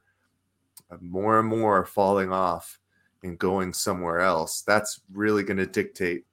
[1.00, 2.80] more and more are falling off
[3.24, 4.64] and going somewhere else?
[4.64, 6.26] That's really going to dictate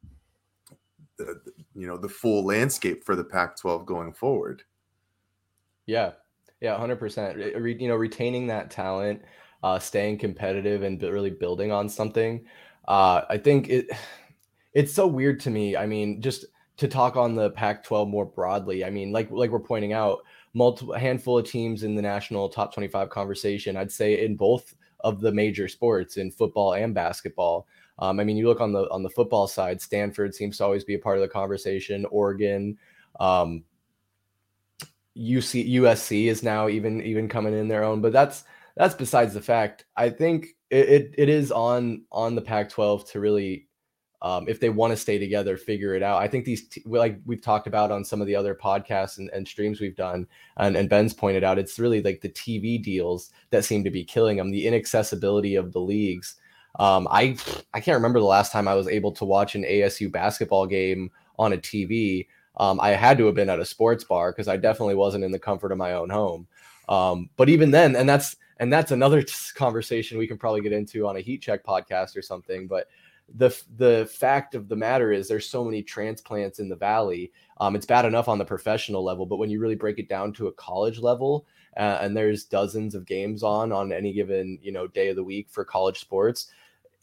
[1.75, 4.63] you know the full landscape for the Pac-12 going forward.
[5.87, 6.13] Yeah,
[6.61, 7.39] yeah, hundred percent.
[7.39, 9.23] You know, retaining that talent,
[9.63, 12.45] uh, staying competitive, and really building on something.
[12.87, 13.89] Uh, I think it
[14.75, 15.77] it's so weird to me.
[15.77, 16.45] I mean, just
[16.77, 18.85] to talk on the Pac-12 more broadly.
[18.85, 20.21] I mean, like like we're pointing out,
[20.55, 23.77] multiple handful of teams in the national top twenty-five conversation.
[23.77, 27.67] I'd say in both of the major sports, in football and basketball.
[27.99, 30.85] Um, I mean, you look on the on the football side, Stanford seems to always
[30.85, 32.05] be a part of the conversation.
[32.07, 32.79] Oregon.
[33.19, 33.65] Um,
[35.19, 38.45] UC USC is now even even coming in their own, but that's
[38.77, 39.85] that's besides the fact.
[39.97, 43.67] I think it it, it is on on the Pac-12 to really,
[44.23, 46.23] um, if they want to stay together, figure it out.
[46.23, 49.29] I think these t- like we've talked about on some of the other podcasts and,
[49.31, 53.31] and streams we've done, and, and Ben's pointed out, it's really like the TV deals
[53.51, 54.53] that seem to be killing them.
[54.53, 56.37] The inaccessibility of the leagues.
[56.79, 57.37] Um, I
[57.75, 61.11] I can't remember the last time I was able to watch an ASU basketball game
[61.38, 62.27] on a TV.
[62.57, 65.33] Um, I had to have been at a sports bar because I definitely wasn't in
[65.33, 66.47] the comfort of my own home.
[66.88, 71.07] Um, but even then, and that's and that's another conversation we can probably get into
[71.07, 72.67] on a heat check podcast or something.
[72.67, 72.88] But
[73.35, 77.33] the the fact of the matter is, there's so many transplants in the valley.
[77.61, 80.33] Um, it's bad enough on the professional level, but when you really break it down
[80.35, 84.73] to a college level, uh, and there's dozens of games on on any given you
[84.73, 86.51] know day of the week for college sports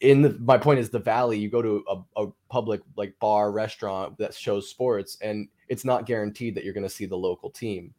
[0.02, 3.52] in the, my point is the valley you go to a, a, public like bar
[3.52, 7.50] restaurant that shows sports and it's not guaranteed that you're going to see the local
[7.50, 7.94] team.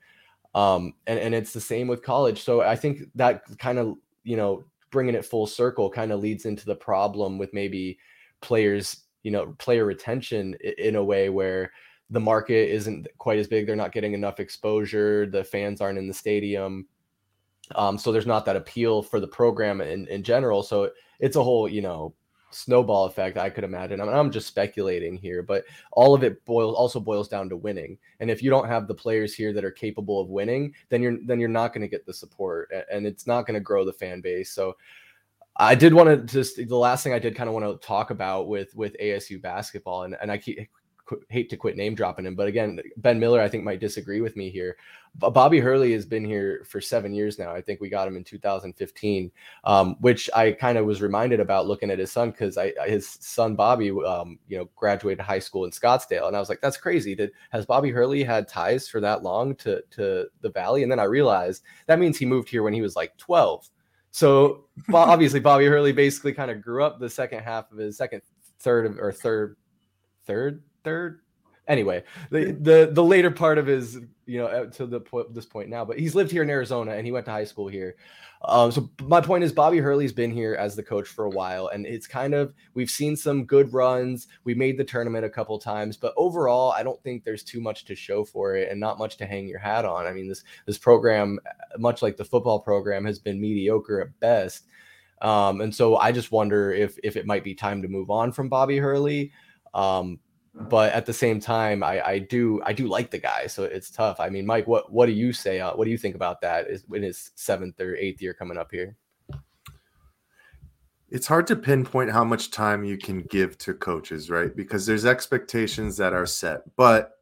[0.54, 2.42] Um, and, and it's the same with college.
[2.42, 6.46] So i think that kind of you know bringing it full circle kind of leads
[6.46, 7.98] into the problem with maybe
[8.40, 11.72] players you know player retention in a way where
[12.10, 16.08] the market isn't quite as big they're not getting enough exposure the fans aren't in
[16.08, 16.86] the stadium.
[17.74, 20.62] Um, so there's not that appeal for the program in, in general.
[20.62, 22.14] So it's a whole you know
[22.50, 24.00] snowball effect i could imagine.
[24.00, 27.56] I mean, i'm just speculating here but all of it boils also boils down to
[27.56, 27.98] winning.
[28.20, 31.18] And if you don't have the players here that are capable of winning then you're
[31.26, 33.92] then you're not going to get the support and it's not going to grow the
[33.92, 34.52] fan base.
[34.52, 34.76] So
[35.58, 38.10] i did want to just the last thing i did kind of want to talk
[38.10, 40.68] about with with asu basketball and, and i keep
[41.28, 44.36] hate to quit name dropping him, but again, Ben Miller, I think might disagree with
[44.36, 44.76] me here.
[45.18, 47.50] Bobby Hurley has been here for seven years now.
[47.50, 49.30] I think we got him in 2015,
[49.64, 53.08] um, which I kind of was reminded about looking at his son because I his
[53.20, 56.76] son Bobby, um, you know, graduated high school in Scottsdale, and I was like, that's
[56.76, 57.14] crazy.
[57.14, 60.82] Did has Bobby Hurley had ties for that long to to the Valley?
[60.82, 63.70] And then I realized that means he moved here when he was like 12.
[64.10, 68.20] So obviously, Bobby Hurley basically kind of grew up the second half of his second,
[68.58, 69.56] third, or third,
[70.26, 71.20] third third.
[71.68, 75.68] Anyway, the the the later part of his, you know, to the point this point
[75.68, 77.96] now, but he's lived here in Arizona and he went to high school here.
[78.44, 81.68] Um, so my point is, Bobby Hurley's been here as the coach for a while,
[81.68, 84.28] and it's kind of we've seen some good runs.
[84.44, 87.84] We made the tournament a couple times, but overall, I don't think there's too much
[87.86, 90.06] to show for it, and not much to hang your hat on.
[90.06, 91.40] I mean, this this program,
[91.78, 94.66] much like the football program, has been mediocre at best.
[95.20, 98.30] Um, and so I just wonder if if it might be time to move on
[98.30, 99.32] from Bobby Hurley.
[99.74, 100.20] Um,
[100.56, 103.90] but at the same time, I, I do I do like the guy, so it's
[103.90, 104.18] tough.
[104.20, 105.60] I mean, Mike, what what do you say?
[105.60, 106.68] Uh, what do you think about that?
[106.68, 108.96] Is in his seventh or eighth year coming up here?
[111.08, 114.54] It's hard to pinpoint how much time you can give to coaches, right?
[114.56, 116.62] Because there's expectations that are set.
[116.74, 117.12] But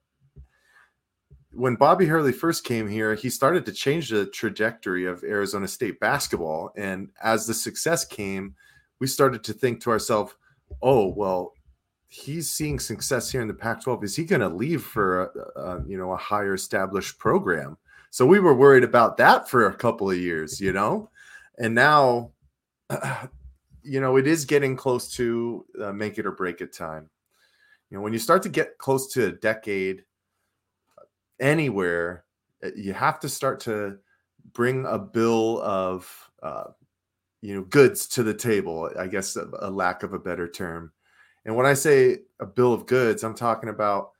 [1.51, 6.01] when Bobby Hurley first came here, he started to change the trajectory of Arizona State
[6.01, 6.71] basketball.
[6.77, 8.55] And as the success came,
[9.01, 10.35] we started to think to ourselves,
[10.81, 11.53] oh, well,
[12.15, 14.05] he's seeing success here in the Pac-12.
[14.05, 17.77] Is he going to leave for a, a, you know a higher established program?
[18.11, 21.11] So we were worried about that for a couple of years, you know,
[21.59, 22.31] and now,
[22.89, 23.27] uh,
[23.83, 27.11] you know, it is getting close to uh, make it or break it time.
[27.91, 30.05] You know, when you start to get close to a decade
[31.41, 32.25] anywhere,
[32.65, 33.99] uh, you have to start to
[34.53, 36.71] bring a bill of uh,
[37.43, 38.89] you know goods to the table.
[38.97, 40.93] I guess a, a lack of a better term
[41.45, 44.11] and when I say a bill of goods, I'm talking about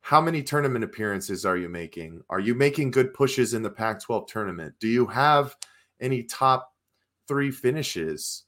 [0.00, 2.22] how many tournament appearances are you making?
[2.30, 4.74] Are you making good pushes in the Pac 12 tournament?
[4.80, 5.54] Do you have
[6.00, 6.72] any top
[7.26, 8.44] three finishes?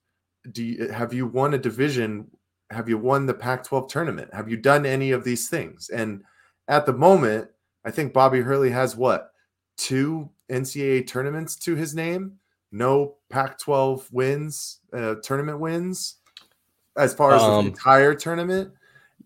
[0.52, 2.28] Do you have you won a division?
[2.70, 4.32] Have you won the Pac 12 tournament?
[4.32, 5.90] Have you done any of these things?
[5.90, 6.22] And
[6.68, 7.48] at the moment,
[7.84, 9.32] I think Bobby Hurley has what
[9.76, 12.38] two NCAA tournaments to his name,
[12.72, 16.16] no Pac 12 wins, uh, tournament wins
[16.96, 18.72] as far as um, the entire tournament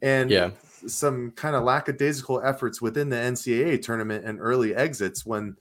[0.03, 0.50] and yeah.
[0.87, 5.57] some kind of lackadaisical efforts within the ncaa tournament and early exits when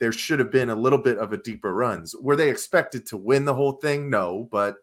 [0.00, 2.14] there should have been a little bit of a deeper runs.
[2.16, 4.10] Were they expected to win the whole thing?
[4.10, 4.76] No but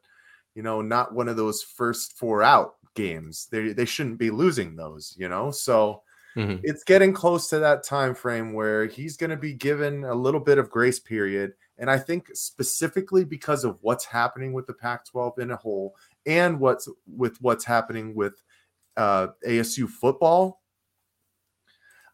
[0.55, 3.47] you know not one of those first four out games.
[3.51, 5.51] They they shouldn't be losing those you know?
[5.51, 6.01] So
[6.35, 6.57] mm-hmm.
[6.63, 10.39] it's getting close to that time frame where he's going to be given a little
[10.39, 11.53] bit of grace period.
[11.77, 15.95] And I think specifically because of what's happening with the Pac 12 in a whole
[16.25, 18.41] and what's with what's happening with
[18.97, 20.61] uh, ASU football,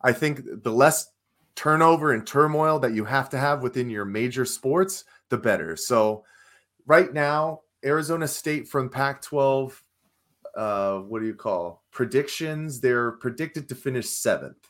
[0.02, 1.08] I think the less
[1.56, 5.76] turnover and turmoil that you have to have within your major sports, the better.
[5.76, 6.24] So,
[6.86, 9.84] right now, Arizona State from Pac 12,
[10.56, 12.80] uh, what do you call predictions?
[12.80, 14.70] They're predicted to finish seventh.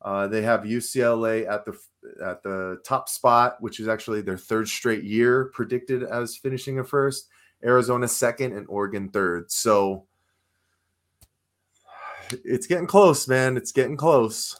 [0.00, 1.78] Uh, they have UCLA at the
[2.24, 6.84] at the top spot, which is actually their third straight year predicted as finishing a
[6.84, 7.28] first.
[7.64, 9.50] Arizona second, and Oregon third.
[9.50, 10.06] So
[12.44, 13.56] it's getting close, man.
[13.56, 14.58] It's getting close.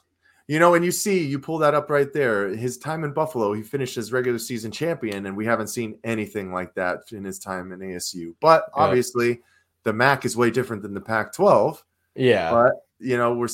[0.49, 2.49] You know, and you see, you pull that up right there.
[2.49, 6.53] His time in Buffalo, he finished as regular season champion, and we haven't seen anything
[6.53, 8.35] like that in his time in ASU.
[8.41, 8.83] But yeah.
[8.83, 9.41] obviously,
[9.85, 11.83] the MAC is way different than the Pac-12.
[12.17, 12.51] Yeah.
[12.51, 13.49] But you know, we're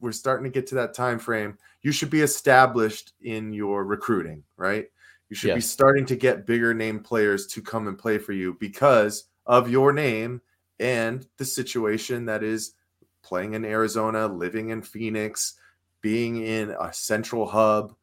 [0.00, 1.56] we're starting to get to that time frame.
[1.82, 4.86] You should be established in your recruiting, right?
[5.28, 5.56] You should yes.
[5.56, 9.70] be starting to get bigger name players to come and play for you because of
[9.70, 10.40] your name
[10.78, 12.74] and the situation that is
[13.22, 15.54] playing in Arizona, living in Phoenix,
[16.00, 17.94] being in a central hub,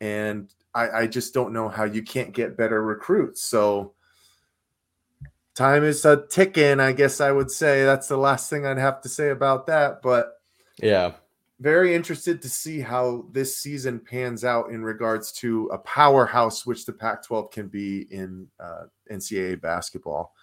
[0.00, 3.42] and I, I just don't know how you can't get better recruits.
[3.42, 3.92] So
[5.54, 7.84] time is a ticking, I guess I would say.
[7.84, 10.02] That's the last thing I'd have to say about that.
[10.02, 10.40] But
[10.80, 11.12] Yeah.
[11.60, 16.84] Very interested to see how this season pans out in regards to a powerhouse, which
[16.84, 20.34] the Pac 12 can be in uh, NCAA basketball.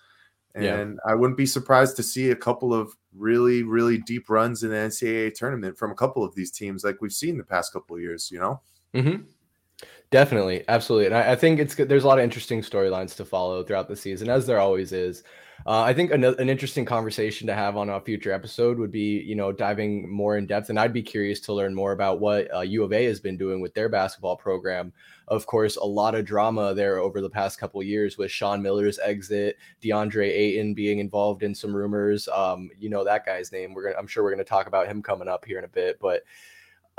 [0.56, 0.80] Yeah.
[0.80, 4.69] And I wouldn't be surprised to see a couple of really, really deep runs in
[4.69, 7.95] the NCAA tournament from a couple of these teams, like we've seen the past couple
[7.95, 8.62] of years, you know?
[8.93, 9.21] hmm
[10.12, 11.74] Definitely, absolutely, and I, I think it's.
[11.76, 15.24] There's a lot of interesting storylines to follow throughout the season, as there always is.
[15.65, 19.20] Uh, I think an, an interesting conversation to have on a future episode would be,
[19.20, 22.54] you know, diving more in depth, and I'd be curious to learn more about what
[22.54, 24.91] uh, U of A has been doing with their basketball program.
[25.28, 29.00] Of course, a lot of drama there over the past couple years with Sean Miller's
[29.00, 32.28] exit, DeAndre Ayton being involved in some rumors.
[32.28, 33.74] Um, you know that guy's name.
[33.74, 35.70] We're gonna, I'm sure we're going to talk about him coming up here in a
[35.70, 36.24] bit, but.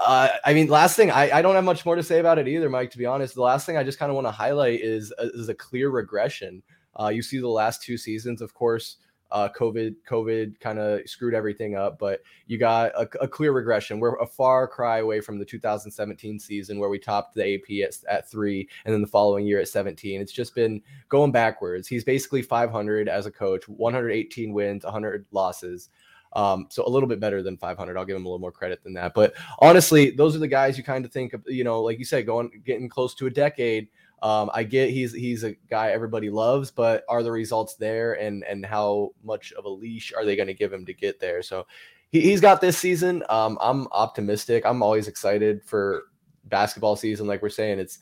[0.05, 2.49] Uh, I mean, last thing I, I don't have much more to say about it
[2.49, 2.91] either, Mike.
[2.91, 5.29] To be honest, the last thing I just kind of want to highlight is a,
[5.31, 6.63] is a clear regression.
[6.99, 8.97] Uh, you see the last two seasons, of course,
[9.33, 13.99] uh, COVID COVID kind of screwed everything up, but you got a, a, clear regression.
[13.99, 17.97] We're a far cry away from the 2017 season where we topped the AP at,
[18.11, 20.21] at three, and then the following year at 17.
[20.21, 21.89] It's just been going backwards.
[21.89, 25.89] He's basically 500 as a coach, 118 wins, 100 losses.
[26.35, 27.97] Um, so a little bit better than 500.
[27.97, 29.15] I'll give him a little more credit than that.
[29.15, 32.05] But honestly, those are the guys you kind of think of, you know, like you
[32.05, 33.89] said, going getting close to a decade.
[34.23, 38.45] Um, I get he's he's a guy everybody loves, but are the results there, and
[38.45, 41.43] and how much of a leash are they going to give him to get there?
[41.43, 41.67] So
[42.13, 43.25] he, he's got this season.
[43.29, 44.65] Um, I'm optimistic.
[44.65, 46.05] I'm always excited for
[46.45, 47.27] basketball season.
[47.27, 47.99] Like we're saying, it's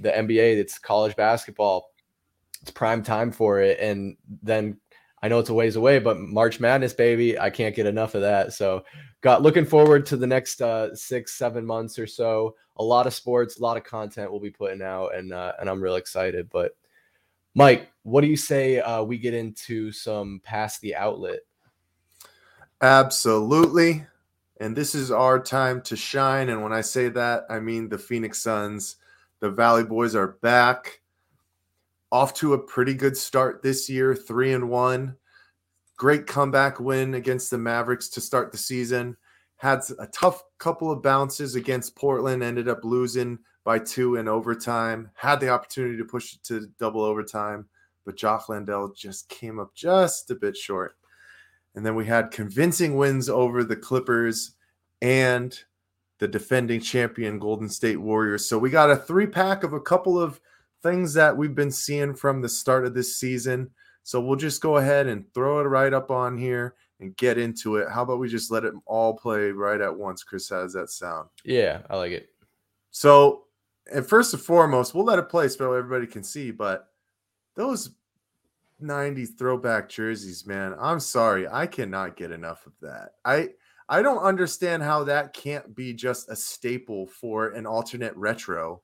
[0.00, 0.58] the NBA.
[0.58, 1.92] It's college basketball.
[2.60, 4.76] It's prime time for it, and then
[5.22, 8.22] I know it's a ways away, but March Madness, baby, I can't get enough of
[8.22, 8.52] that.
[8.52, 8.84] So,
[9.20, 12.56] got looking forward to the next uh, six, seven months or so.
[12.78, 15.70] A lot of sports, a lot of content we'll be putting out, and uh, and
[15.70, 16.48] I'm real excited.
[16.50, 16.76] But
[17.54, 21.40] Mike, what do you say uh, we get into some pass the outlet?
[22.80, 24.06] Absolutely.
[24.58, 26.48] And this is our time to shine.
[26.48, 28.96] And when I say that, I mean the Phoenix Suns.
[29.40, 31.00] The Valley Boys are back
[32.12, 35.16] off to a pretty good start this year, three and one.
[35.96, 39.16] Great comeback win against the Mavericks to start the season.
[39.56, 45.10] Had a tough couple of bounces against Portland, ended up losing by two in overtime.
[45.14, 47.66] Had the opportunity to push it to double overtime,
[48.04, 50.96] but Jock Landale just came up just a bit short.
[51.74, 54.56] And then we had convincing wins over the Clippers
[55.00, 55.58] and
[56.18, 58.46] the defending champion Golden State Warriors.
[58.46, 60.40] So we got a three pack of a couple of
[60.82, 63.70] things that we've been seeing from the start of this season.
[64.02, 67.76] So we'll just go ahead and throw it right up on here and get into
[67.76, 67.88] it.
[67.88, 70.22] How about we just let it all play right at once?
[70.22, 71.28] Chris, how does that sound?
[71.44, 72.28] Yeah, I like it.
[72.90, 73.44] So,
[73.92, 76.50] and first and foremost, we'll let it play so everybody can see.
[76.50, 76.88] But
[77.54, 77.90] those
[78.82, 81.46] 90s throwback jerseys, man, I'm sorry.
[81.48, 83.12] I cannot get enough of that.
[83.24, 83.50] I
[83.88, 88.82] I don't understand how that can't be just a staple for an alternate retro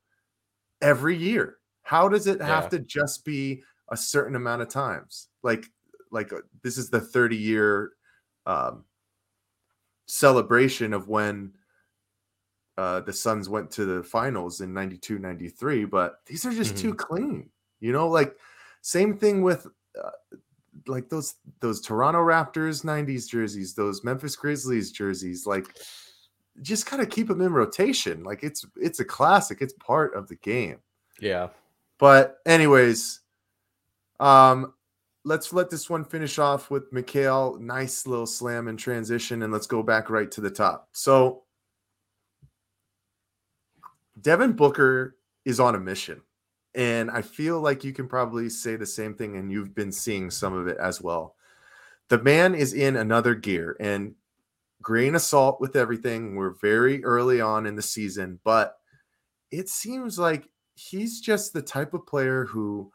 [0.82, 1.57] every year.
[1.88, 2.68] How does it have Yeah.
[2.70, 5.28] to just be a certain amount of times?
[5.42, 5.70] Like,
[6.10, 7.92] like uh, this is the 30 year
[8.44, 8.84] um,
[10.06, 11.54] celebration of when
[12.76, 16.92] uh, the Suns went to the finals in 92, 93, but these are just too
[16.94, 17.48] clean.
[17.80, 18.36] You know, like
[18.82, 19.66] same thing with
[19.98, 20.10] uh,
[20.86, 25.74] like those those Toronto Raptors 90s jerseys, those Memphis Grizzlies jerseys, like
[26.60, 28.24] just kind of keep them in rotation.
[28.24, 30.80] Like it's it's a classic, it's part of the game.
[31.18, 31.48] Yeah.
[31.98, 33.20] But anyways,
[34.20, 34.74] um,
[35.24, 37.58] let's let this one finish off with Mikal.
[37.60, 40.88] Nice little slam and transition, and let's go back right to the top.
[40.92, 41.42] So
[44.20, 46.22] Devin Booker is on a mission.
[46.74, 50.30] And I feel like you can probably say the same thing, and you've been seeing
[50.30, 51.34] some of it as well.
[52.08, 54.14] The man is in another gear, and
[54.80, 56.36] grain of salt with everything.
[56.36, 58.78] We're very early on in the season, but
[59.50, 60.48] it seems like
[60.78, 62.92] he's just the type of player who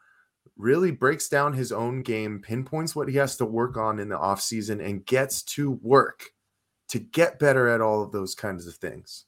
[0.56, 4.18] really breaks down his own game, pinpoints what he has to work on in the
[4.18, 6.30] offseason, and gets to work
[6.88, 9.26] to get better at all of those kinds of things.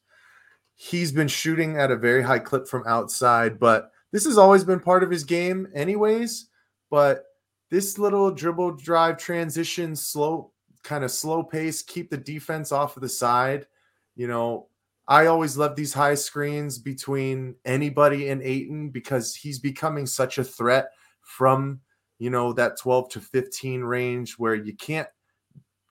[0.74, 4.80] He's been shooting at a very high clip from outside, but this has always been
[4.80, 6.48] part of his game, anyways.
[6.90, 7.24] But
[7.70, 10.52] this little dribble drive transition, slow,
[10.82, 13.66] kind of slow pace, keep the defense off of the side.
[14.14, 14.68] You know,
[15.08, 20.44] I always love these high screens between anybody and Ayton because he's becoming such a
[20.44, 20.88] threat
[21.22, 21.80] from,
[22.18, 25.08] you know, that 12 to 15 range where you can't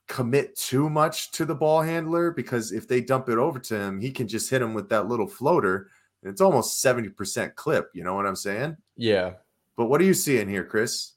[0.08, 4.00] commit too much to the ball handler because if they dump it over to him,
[4.00, 5.90] he can just hit him with that little floater
[6.26, 7.90] it's almost 70% clip.
[7.94, 8.78] You know what I'm saying?
[8.98, 9.34] Yeah.
[9.78, 11.14] But what are you seeing here, Chris?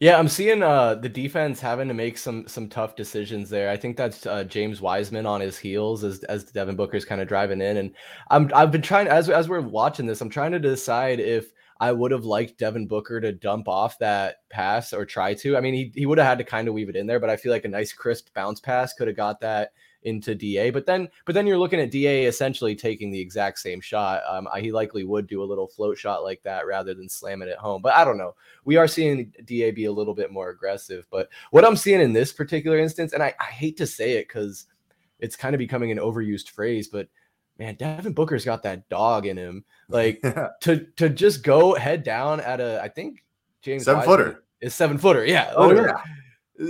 [0.00, 3.68] Yeah, I'm seeing uh, the defense having to make some some tough decisions there.
[3.68, 7.26] I think that's uh, James Wiseman on his heels as as Devin Booker's kind of
[7.26, 7.92] driving in, and
[8.30, 11.90] I'm I've been trying as as we're watching this, I'm trying to decide if I
[11.90, 15.56] would have liked Devin Booker to dump off that pass or try to.
[15.56, 17.30] I mean, he he would have had to kind of weave it in there, but
[17.30, 19.72] I feel like a nice crisp bounce pass could have got that
[20.08, 20.70] into Da.
[20.70, 24.22] But then, but then you're looking at Da essentially taking the exact same shot.
[24.28, 27.48] Um, he likely would do a little float shot like that rather than slam it
[27.48, 27.82] at home.
[27.82, 28.34] But I don't know.
[28.64, 31.06] We are seeing Da be a little bit more aggressive.
[31.10, 34.28] But what I'm seeing in this particular instance, and I, I hate to say it
[34.28, 34.66] because
[35.20, 37.08] it's kind of becoming an overused phrase, but
[37.58, 39.64] man, Devin Booker's got that dog in him.
[39.88, 40.20] Like
[40.62, 43.24] to to just go head down at a, I think
[43.62, 45.24] James seven Wiseman footer is seven footer.
[45.24, 45.52] Yeah.
[45.54, 46.02] Oh yeah.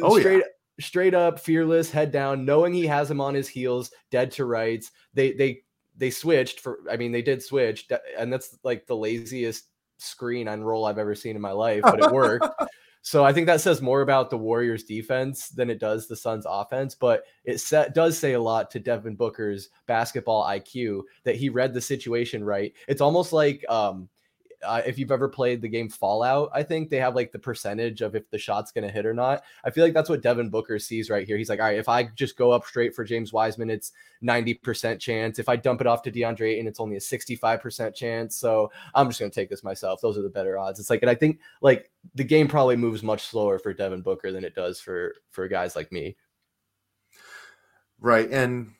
[0.02, 0.44] Oh, straight
[0.80, 4.90] straight up fearless head down knowing he has him on his heels dead to rights.
[5.14, 5.62] They they
[5.96, 7.88] they switched for i mean they did switch.
[8.16, 9.64] And that's like the laziest
[9.98, 12.48] screen on roll i've ever seen in my life but it worked.
[13.00, 16.44] So i think that says more about the warriors defense than it does the suns
[16.46, 21.48] offense but it set, does say a lot to devin booker's basketball iq that he
[21.48, 22.74] read the situation right.
[22.86, 24.08] It's almost like um
[24.64, 28.00] uh, if you've ever played the game Fallout, I think they have like the percentage
[28.00, 29.42] of if the shot's going to hit or not.
[29.64, 31.36] I feel like that's what Devin Booker sees right here.
[31.36, 33.92] He's like, all right, if I just go up straight for James Wiseman, it's
[34.22, 35.38] 90% chance.
[35.38, 38.36] If I dump it off to DeAndre Ayton, it's only a 65% chance.
[38.36, 40.00] So I'm just going to take this myself.
[40.00, 40.80] Those are the better odds.
[40.80, 44.32] It's like, and I think like the game probably moves much slower for Devin Booker
[44.32, 46.16] than it does for for guys like me.
[48.00, 48.30] Right.
[48.30, 48.72] And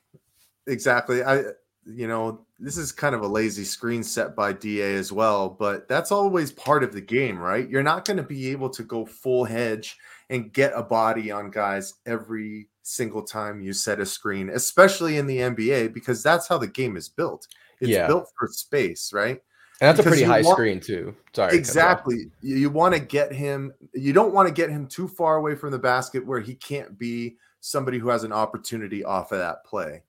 [0.66, 1.22] exactly.
[1.22, 1.44] I
[1.88, 5.88] you know, this is kind of a lazy screen set by DA as well, but
[5.88, 7.68] that's always part of the game, right?
[7.68, 9.96] You're not going to be able to go full hedge
[10.30, 15.26] and get a body on guys every single time you set a screen, especially in
[15.26, 17.46] the NBA, because that's how the game is built.
[17.80, 18.06] It's Yeah.
[18.06, 19.40] built for space, right?
[19.80, 21.14] And that's a pretty high want- screen too.
[21.32, 21.32] Sorry.
[21.32, 21.52] to cut you off.
[21.54, 22.30] Exactly.
[22.42, 25.54] You, you want to get him, you don't want to get him too far away
[25.54, 29.64] from the basket where he can't be somebody who has an opportunity off of that
[29.64, 30.02] play.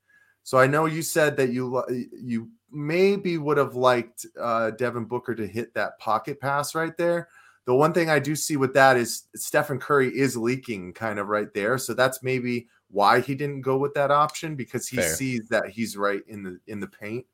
[0.43, 5.35] So I know you said that you you maybe would have liked uh, Devin Booker
[5.35, 7.29] to hit that pocket pass right there.
[7.65, 11.27] The one thing I do see with that is Stephen Curry is leaking kind of
[11.27, 15.15] right there, so that's maybe why he didn't go with that option because he Fair.
[15.15, 17.25] sees that he's right in the in the paint,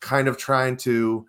[0.00, 1.26] kind of trying to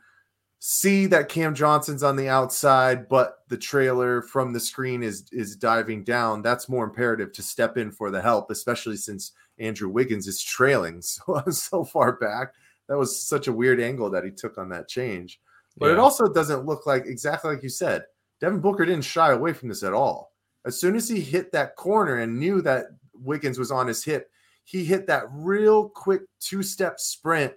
[0.65, 5.57] see that Cam Johnson's on the outside, but the trailer from the screen is is
[5.57, 6.41] diving down.
[6.41, 11.01] That's more imperative to step in for the help, especially since Andrew Wiggins is trailing
[11.01, 12.53] so so far back.
[12.87, 15.41] That was such a weird angle that he took on that change.
[15.77, 18.05] But it also doesn't look like exactly like you said.
[18.39, 20.31] Devin Booker didn't shy away from this at all.
[20.65, 24.29] As soon as he hit that corner and knew that Wiggins was on his hip,
[24.63, 27.53] he hit that real quick two-step sprint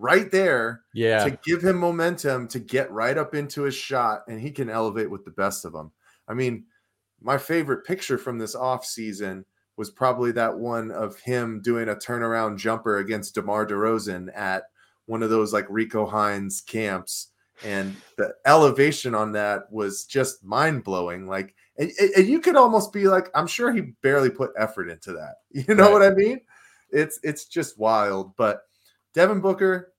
[0.00, 1.24] right there Yeah.
[1.24, 5.10] to give him momentum to get right up into his shot and he can elevate
[5.10, 5.92] with the best of them.
[6.26, 6.64] I mean,
[7.20, 9.44] my favorite picture from this offseason
[9.76, 14.64] was probably that one of him doing a turnaround jumper against DeMar DeRozan at
[15.06, 17.28] one of those like Rico Hines camps.
[17.62, 21.26] And the elevation on that was just mind blowing.
[21.26, 24.88] Like, and, and- and you could almost be like, I'm sure he barely put effort
[24.88, 25.34] into that.
[25.68, 25.92] You know Right.
[25.92, 26.40] what I mean?
[26.90, 28.34] It's it's just wild.
[28.36, 28.62] But
[29.14, 29.89] Devin Booker,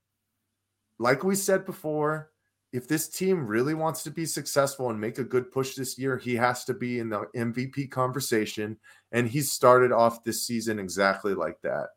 [1.02, 2.30] like we said before,
[2.72, 6.18] if this team really wants to be successful and make a good push this year,
[6.18, 8.78] he has to be in the MVP conversation.
[9.12, 11.88] And he started off this season exactly like that.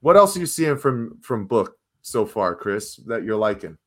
[0.00, 3.78] What else are you seeing from from Book so far, Chris, that you're liking?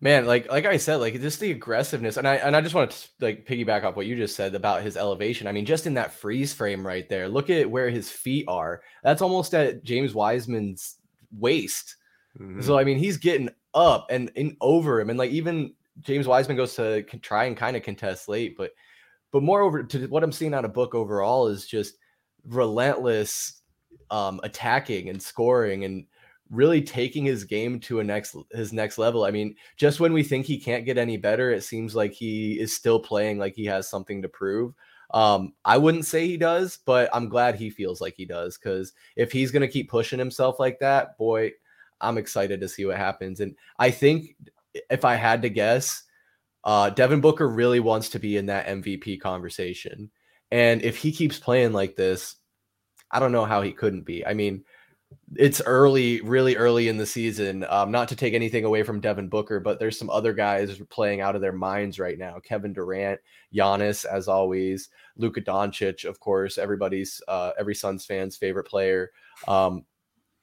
[0.00, 2.90] Man, like like I said, like just the aggressiveness, and I and I just want
[2.90, 5.46] to like piggyback off what you just said about his elevation.
[5.46, 8.82] I mean, just in that freeze frame right there, look at where his feet are.
[9.04, 10.96] That's almost at James Wiseman's
[11.32, 11.96] waist.
[12.38, 12.62] Mhm.
[12.62, 16.56] So I mean, he's getting up and, and over him, and like even James Wiseman
[16.56, 18.72] goes to try and kind of contest late, but
[19.32, 21.96] but moreover, to what I'm seeing out of book overall is just
[22.46, 23.62] relentless
[24.10, 26.06] um, attacking and scoring and
[26.50, 29.24] really taking his game to a next his next level.
[29.24, 32.60] I mean, just when we think he can't get any better, it seems like he
[32.60, 34.74] is still playing like he has something to prove.
[35.12, 38.92] Um, I wouldn't say he does, but I'm glad he feels like he does because
[39.16, 41.52] if he's gonna keep pushing himself like that, boy,
[42.04, 43.40] I'm excited to see what happens.
[43.40, 44.36] And I think
[44.90, 46.02] if I had to guess,
[46.64, 50.10] uh, Devin Booker really wants to be in that MVP conversation.
[50.50, 52.36] And if he keeps playing like this,
[53.10, 54.26] I don't know how he couldn't be.
[54.26, 54.64] I mean,
[55.36, 57.64] it's early, really early in the season.
[57.68, 61.20] Um, not to take anything away from Devin Booker, but there's some other guys playing
[61.20, 62.38] out of their minds right now.
[62.40, 63.20] Kevin Durant,
[63.54, 69.10] Giannis, as always, Luka Doncic, of course, everybody's uh, every Suns fan's favorite player.
[69.46, 69.84] Um,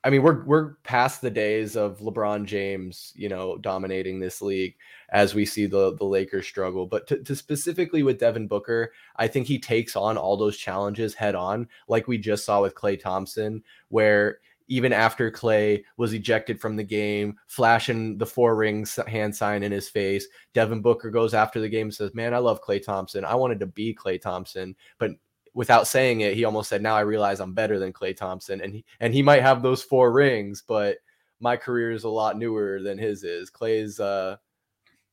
[0.04, 4.76] I mean, we're we're past the days of LeBron James, you know, dominating this league
[5.10, 6.88] as we see the the Lakers struggle.
[6.88, 11.14] But to, to, specifically with Devin Booker, I think he takes on all those challenges
[11.14, 16.60] head on, like we just saw with Klay Thompson, where even after Klay was ejected
[16.60, 21.36] from the game, flashing the four rings hand sign in his face, Devin Booker goes
[21.36, 23.24] after the game and says, "Man, I love Klay Thompson.
[23.24, 25.12] I wanted to be Klay Thompson, but
[25.54, 28.74] without saying it, he almost said, "Now I realize I'm better than Klay Thompson." And
[28.74, 30.98] he and he might have those four rings, but
[31.42, 33.50] my career is a lot newer than his is.
[33.50, 34.38] Klay's, uh,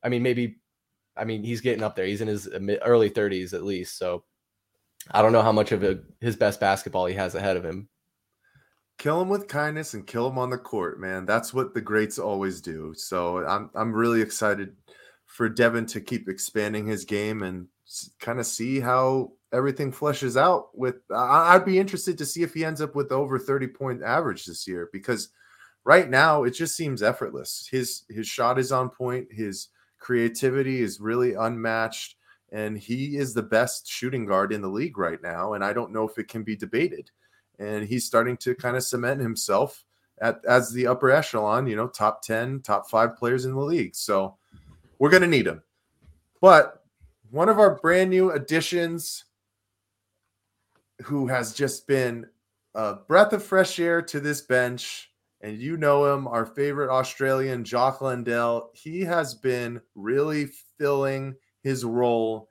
[0.04, 0.58] I mean, maybe,
[1.16, 2.04] I mean, he's getting up there.
[2.04, 2.48] He's in his
[2.84, 3.98] early 30s at least.
[3.98, 4.24] So
[5.10, 7.88] I don't know how much of a, his best basketball he has ahead of him.
[8.98, 11.24] Kill him with kindness and kill him on the court, man.
[11.24, 12.92] That's what the greats always do.
[12.96, 14.74] So I'm I'm really excited
[15.24, 17.68] for Devin to keep expanding his game and
[18.18, 22.64] kind of see how everything fleshes out with I'd be interested to see if he
[22.64, 25.30] ends up with over 30 point average this year because
[25.84, 27.68] right now it just seems effortless.
[27.70, 29.68] His his shot is on point, his
[29.98, 32.16] creativity is really unmatched
[32.52, 35.92] and he is the best shooting guard in the league right now and I don't
[35.92, 37.10] know if it can be debated.
[37.58, 39.84] And he's starting to kind of cement himself
[40.20, 43.94] at as the upper echelon, you know, top 10, top 5 players in the league.
[43.94, 44.36] So
[44.98, 45.62] we're going to need him.
[46.40, 46.84] But
[47.30, 49.24] one of our brand new additions
[51.02, 52.26] who has just been
[52.74, 55.10] a breath of fresh air to this bench.
[55.40, 58.70] And you know him, our favorite Australian, Jock Landale.
[58.74, 60.46] He has been really
[60.78, 62.48] filling his role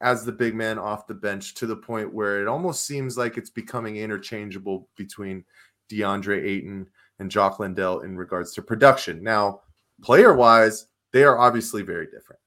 [0.00, 3.36] as the big man off the bench to the point where it almost seems like
[3.36, 5.44] it's becoming interchangeable between
[5.90, 6.86] DeAndre Ayton
[7.18, 9.22] and Jock Landale in regards to production.
[9.22, 9.62] Now,
[10.02, 12.40] player wise, they are obviously very different,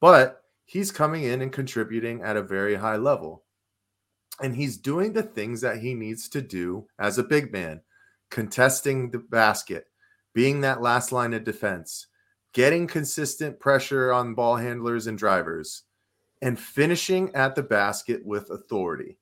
[0.00, 3.44] but he's coming in and contributing at a very high level
[4.40, 7.80] and he's doing the things that he needs to do as a big man
[8.30, 9.86] contesting the basket
[10.34, 12.06] being that last line of defense
[12.52, 15.84] getting consistent pressure on ball handlers and drivers
[16.42, 19.18] and finishing at the basket with authority.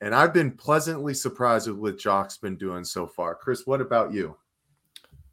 [0.00, 3.34] And i've been pleasantly surprised with what jock's been doing so far.
[3.34, 4.36] Chris what about you?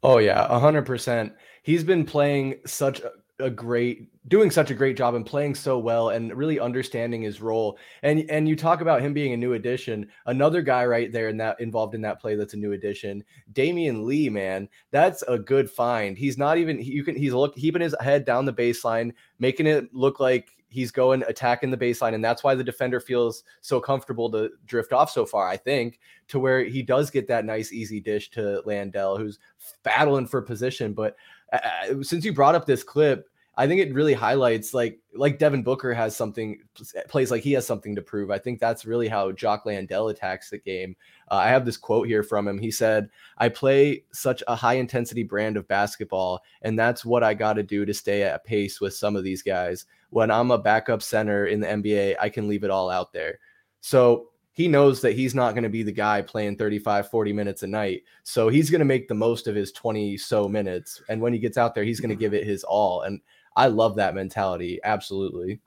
[0.02, 3.02] Oh yeah 100% he's been playing such
[3.40, 7.40] a great doing such a great job and playing so well and really understanding his
[7.40, 7.78] role.
[8.02, 10.08] And and you talk about him being a new addition.
[10.26, 14.04] Another guy right there in that involved in that play that's a new addition, Damion
[14.04, 14.68] Lee, man.
[14.90, 16.16] That's a good find.
[16.16, 19.92] He's not even you can he's look keeping his head down the baseline, making it
[19.94, 24.30] look like he's going attacking the baseline and that's why the defender feels so comfortable
[24.30, 28.00] to drift off so far i think to where he does get that nice easy
[28.00, 29.38] dish to Landale who's
[29.82, 31.16] battling for position but
[31.52, 33.28] uh since you brought up this clip
[33.60, 36.60] I think it really highlights like like Devin Booker has something
[37.08, 38.30] plays like he has something to prove.
[38.30, 40.96] I think that's really how Jock Landale attacks the game.
[41.30, 42.58] Uh, I have this quote here from him.
[42.58, 47.34] He said, "I play such a high intensity brand of basketball, and that's what I
[47.34, 49.84] got to do to stay at pace with some of these guys.
[50.08, 53.40] When I'm a backup center in the NBA, I can leave it all out there."
[53.82, 57.62] So he knows that he's not going to be the guy playing 35 40 minutes
[57.62, 61.20] a night so he's going to make the most of his 20 so minutes and
[61.20, 63.20] when he gets out there he's going to give it his all and
[63.60, 64.80] I love that mentality.
[64.84, 65.60] Absolutely.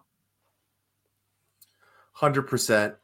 [2.17, 2.95] 100%.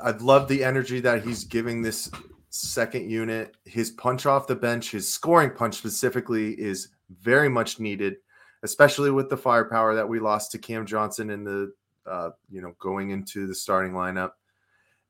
[0.00, 2.08] I love the energy that he's giving this
[2.50, 3.56] second unit.
[3.64, 8.18] His punch off the bench, his scoring punch specifically, is very much needed,
[8.62, 11.72] especially with the firepower that we lost to Cam Johnson in the,
[12.06, 14.30] uh, you know, going into the starting lineup.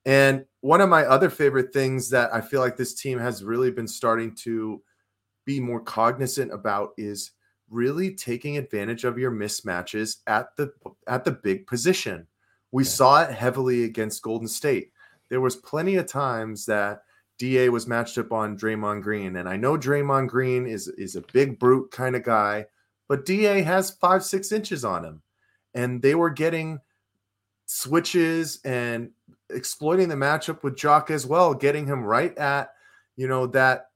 [0.06, 3.70] And one of my other favorite things that I feel like this team has really
[3.70, 4.80] been starting to
[5.44, 7.32] be more cognizant about is
[7.70, 10.72] really taking advantage of your mismatches at the
[11.06, 12.26] at the big position.
[12.72, 12.90] We yeah.
[12.90, 14.92] saw it heavily against Golden State.
[15.28, 17.02] There was plenty of times that
[17.38, 21.24] DA was matched up on Draymond Green, and I know Draymond Green is is a
[21.32, 22.66] big brute kind of guy,
[23.08, 25.22] but DA has five six inches on him,
[25.74, 26.80] and they were getting
[27.66, 29.10] switches and
[29.48, 32.72] exploiting the matchup with Jock as well, getting him right at
[33.16, 33.89] you know that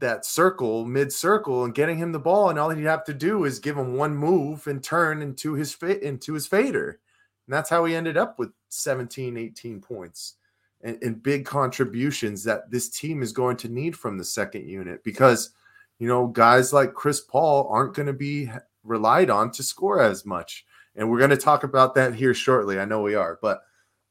[0.00, 3.44] that circle, mid circle, and getting him the ball, and all he'd have to do
[3.44, 7.00] is give him one move and turn into his fa- into his fader.
[7.46, 10.34] And that's how he ended up with 17, 18 points
[10.82, 15.02] and, and big contributions that this team is going to need from the second unit
[15.02, 15.50] because
[15.98, 18.50] you know guys like Chris Paul aren't going to be
[18.84, 20.64] relied on to score as much.
[20.96, 22.80] And we're going to talk about that here shortly.
[22.80, 23.60] I know we are, but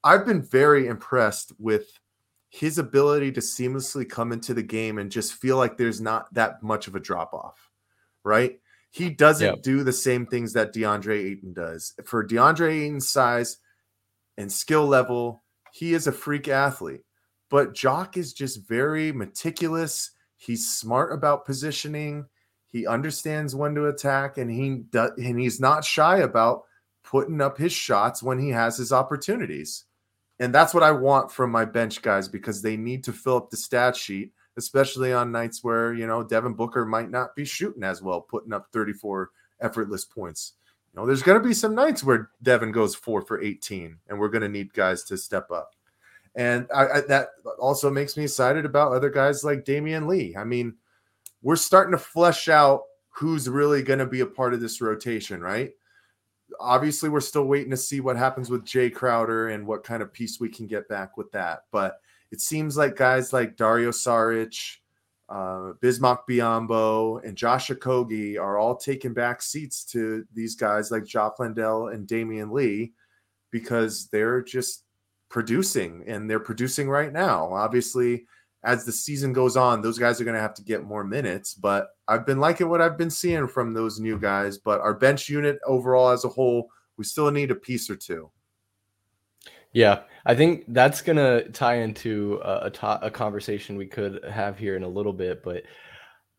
[0.04, 2.00] I've been very impressed with
[2.50, 6.64] his ability to seamlessly come into the game and just feel like there's not that
[6.64, 7.70] much of a drop off,
[8.24, 8.60] right?
[8.91, 9.62] He doesn't yep.
[9.62, 11.93] do the same things that DeAndre Ayton does.
[12.06, 13.58] For DeAndre Ayton's size
[14.38, 15.43] and skill level,
[15.74, 17.02] he is a freak athlete.
[17.50, 20.12] But Jock is just very meticulous.
[20.36, 22.26] He's smart about positioning.
[22.70, 26.64] He understands when to attack, and he does, and he's not shy about
[27.04, 29.86] putting up his shots when he has his opportunities.
[30.40, 33.50] And that's what I want from my bench guys because they need to fill up
[33.50, 37.84] the stat sheet, especially on nights where, you know, Devin Booker might not be shooting
[37.84, 39.32] as well, putting up 34
[39.62, 40.54] effortless points.
[40.94, 44.20] You know, there's going to be some nights where Devin goes four for 18, and
[44.20, 45.72] we're going to need guys to step up.
[46.36, 47.30] And I, I, that
[47.60, 50.36] also makes me excited about other guys like Damion Lee.
[50.38, 50.76] I mean,
[51.42, 55.42] we're starting to flesh out who's really going to be a part of this rotation,
[55.42, 55.72] right?
[56.60, 60.14] Obviously, we're still waiting to see what happens with Jae Crowder and what kind of
[60.14, 61.62] piece we can get back with that.
[61.72, 62.00] But
[62.32, 64.58] it seems like guys like Dario Saric,
[65.30, 71.06] uh, Bismack Biyombo, and Josh Okogie are all taking back seats to these guys like
[71.06, 72.93] Jock Landale and Damion Lee
[73.52, 74.84] because they're just
[75.30, 77.52] producing and they're producing right now.
[77.52, 78.26] Obviously,
[78.68, 81.53] as the season goes on, those guys are going to have to get more minutes.
[81.53, 84.57] But I've been liking what I've been seeing from those new guys.
[84.57, 88.30] But our bench unit overall as a whole, we still need a piece or two.
[89.72, 94.59] Yeah, I think that's gonna tie into a, a, to- a conversation we could have
[94.59, 95.43] here in a little bit.
[95.43, 95.63] But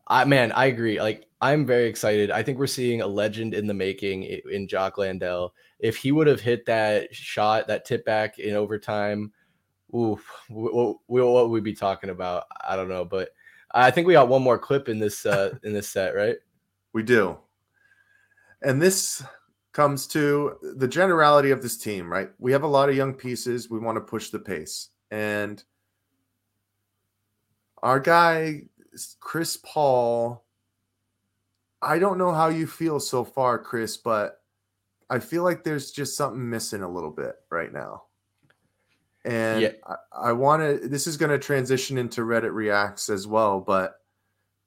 [0.07, 1.01] I, man, I agree.
[1.01, 2.29] Like, I'm very excited.
[2.29, 5.53] I think we're seeing a legend in the making in Jock Landale.
[5.79, 9.31] If he would have hit that shot, that tip back in overtime,
[9.89, 12.45] what, what would we be talking about?
[12.67, 13.29] I don't know, but
[13.71, 16.37] I think we got one more clip in this uh, in this set, right?
[16.93, 17.37] We do,
[18.61, 19.23] and this
[19.71, 22.29] comes to the generality of this team, right?
[22.39, 23.69] We have a lot of young pieces.
[23.69, 25.63] We want to push the pace, and
[27.81, 28.63] our guy
[29.19, 30.45] Chris Paul.
[31.81, 34.41] I don't know how you feel so far, Chris, but
[35.09, 38.03] I feel like there's just something missing a little bit right now.
[39.29, 39.71] And yeah.
[39.85, 43.95] I, I want to, this is going to transition into Reddit Reacts as well, but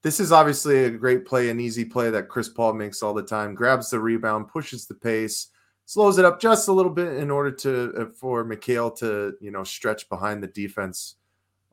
[0.03, 3.23] this is obviously a great play, an easy play that Chris Paul makes all the
[3.23, 3.55] time.
[3.55, 5.47] Grabs the rebound, pushes the pace,
[5.85, 9.51] slows it up just a little bit in order to uh, for Mikal to you
[9.51, 11.15] know stretch behind the defense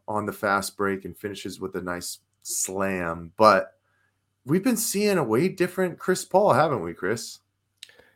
[0.08, 3.32] on the fast break and finishes with a nice slam.
[3.36, 3.74] But
[4.44, 7.40] we've been seeing a way different Chris Paul, haven't we, Chris?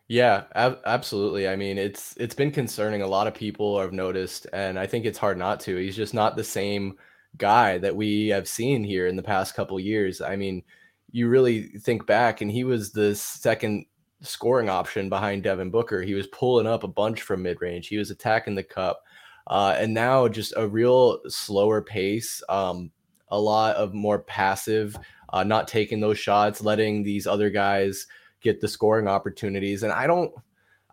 [0.08, 1.48] Yeah, ab- absolutely.
[1.48, 3.00] I mean, it's it's been concerning.
[3.02, 5.76] A lot of people have noticed, and I think it's hard not to.
[5.76, 6.98] He's just not the same
[7.38, 10.20] guy that we have seen here in the past couple years.
[10.20, 10.62] I mean,
[11.10, 13.86] you really think back, and he was the second
[14.20, 16.02] scoring option behind Devin Booker.
[16.02, 17.88] He was pulling up a bunch from mid range.
[17.88, 19.02] He was attacking the cup,
[19.46, 22.42] uh, and now just a real slower pace.
[22.50, 22.90] Um,
[23.28, 24.96] a lot of more passive,
[25.32, 28.06] uh, not taking those shots, letting these other guys
[28.44, 29.82] get the scoring opportunities.
[29.82, 30.32] And I don't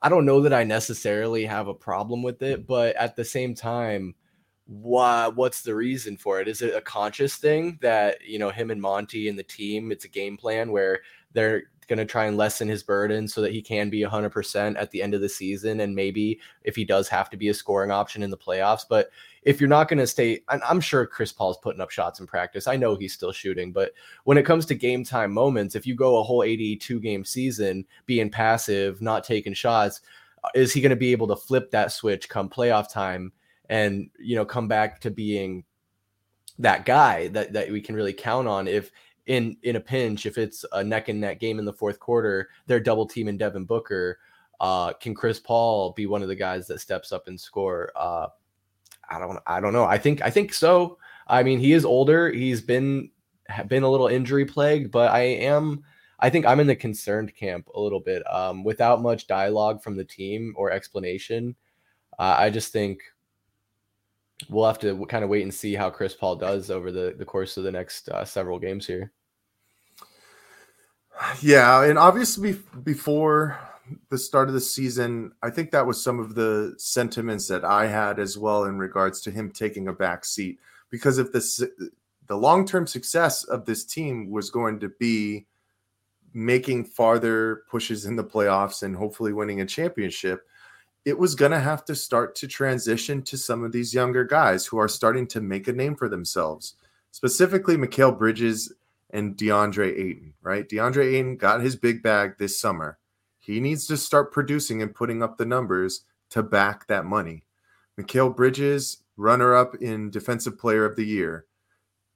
[0.01, 3.53] I don't know that I necessarily have a problem with it, but at the same
[3.53, 4.15] time,
[4.65, 6.47] why what's the reason for it?
[6.47, 10.05] Is it a conscious thing that, you know, him and Monty and the team, it's
[10.05, 11.01] a game plan where
[11.33, 14.91] they're going to try and lessen his burden so that he can be 100% at
[14.91, 17.91] the end of the season and maybe if he does have to be a scoring
[17.91, 19.09] option in the playoffs but
[19.43, 22.67] if you're not going to stay i'm sure chris paul's putting up shots in practice
[22.67, 23.91] i know he's still shooting but
[24.23, 27.85] when it comes to game time moments if you go a whole 82 game season
[28.05, 30.01] being passive not taking shots
[30.55, 33.31] is he going to be able to flip that switch come playoff time
[33.69, 35.63] and you know come back to being
[36.59, 38.91] that guy that, that we can really count on if
[39.27, 42.49] in in a pinch, if it's a neck and neck game in the fourth quarter,
[42.67, 44.19] they're double teaming Devin Booker.
[44.59, 47.91] Uh, can Chris Paul be one of the guys that steps up and score?
[47.95, 48.27] Uh,
[49.11, 49.85] I don't I don't know.
[49.85, 50.97] I think I think so.
[51.27, 52.31] I mean, he is older.
[52.31, 53.11] He's been
[53.67, 55.83] been a little injury plagued, but I am
[56.19, 58.23] I think I'm in the concerned camp a little bit.
[58.31, 61.55] Um, without much dialogue from the team or explanation,
[62.19, 63.01] uh, I just think
[64.49, 67.25] we'll have to kind of wait and see how Chris Paul does over the, the
[67.25, 69.11] course of the next uh, several games here.
[71.41, 73.59] Yeah, and obviously before
[74.09, 77.87] the start of the season, I think that was some of the sentiments that I
[77.87, 81.89] had as well in regards to him taking a back seat because if the
[82.27, 85.47] the long term success of this team was going to be
[86.33, 90.47] making farther pushes in the playoffs and hopefully winning a championship,
[91.03, 94.65] it was going to have to start to transition to some of these younger guys
[94.65, 96.75] who are starting to make a name for themselves,
[97.11, 98.71] specifically Mikal Bridges
[99.09, 100.69] and DeAndre Ayton, right?
[100.69, 102.97] DeAndre Ayton got his big bag this summer.
[103.41, 107.43] He needs to start producing and putting up the numbers to back that money.
[107.99, 111.45] Mikal Bridges, runner up in Defensive Player of the Year,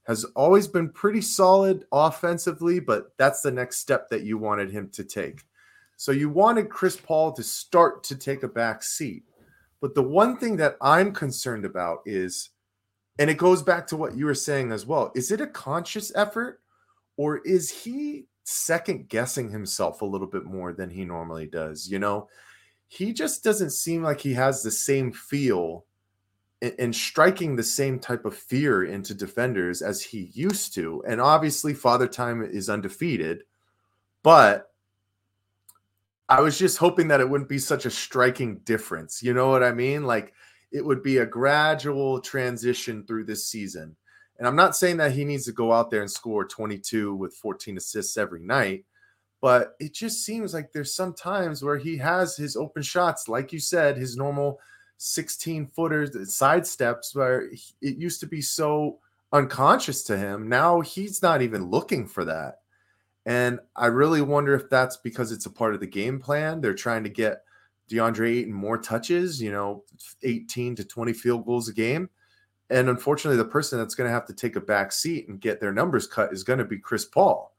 [0.07, 4.89] has always been pretty solid offensively, but that's the next step that you wanted him
[4.91, 5.41] to take.
[5.97, 9.23] So you wanted Chris Paul to start to take a back seat.
[9.81, 12.51] But the one thing that I'm concerned about is
[13.17, 15.11] and it goes back to what you were saying as well.
[15.15, 16.61] Is it a conscious effort
[17.17, 21.89] or is he second guessing himself a little bit more than he normally does?
[21.89, 22.29] You know,
[22.87, 25.85] he just doesn't seem like he has the same feel
[26.61, 31.03] and striking the same type of fear into defenders as he used to.
[31.07, 33.43] And obviously, Father Time is undefeated,
[34.23, 34.71] but
[36.27, 39.21] I was just hoping that it wouldn't be such a striking difference.
[39.21, 40.05] You know what I mean?
[40.05, 40.33] Like
[40.71, 43.95] it would be a gradual transition through this season.
[44.37, 47.35] And I'm not saying that he needs to go out there and score 22 with
[47.35, 48.85] 14 assists every night,
[49.41, 53.53] but it just seems like there's some times where he has his open shots, like
[53.53, 54.59] you said, his normal
[54.97, 57.49] 16 footers, side steps, where
[57.81, 58.99] it used to be so
[59.31, 60.49] unconscious to him.
[60.49, 62.59] Now he's not even looking for that.
[63.25, 66.61] And I really wonder if that's because it's a part of the game plan.
[66.61, 67.43] They're trying to get
[67.89, 69.83] DeAndre Ayton more touches, you know,
[70.23, 72.09] 18 to 20 field goals a game.
[72.69, 75.59] And unfortunately, the person that's going to have to take a back seat and get
[75.59, 77.53] their numbers cut is going to be Chris Paul.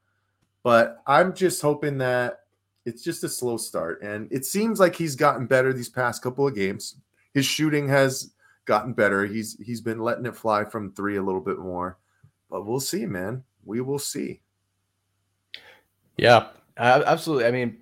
[0.63, 2.39] But I'm just hoping that
[2.85, 4.01] it's just a slow start.
[4.01, 6.95] And it seems like he's gotten better these past couple of games.
[7.33, 8.33] His shooting has
[8.65, 9.25] gotten better.
[9.25, 11.97] He's he's been letting it fly from three a little bit more.
[12.49, 13.43] But we'll see, man.
[13.63, 14.41] We will see.
[16.17, 16.47] Yeah,
[16.77, 17.45] absolutely.
[17.45, 17.77] I mean,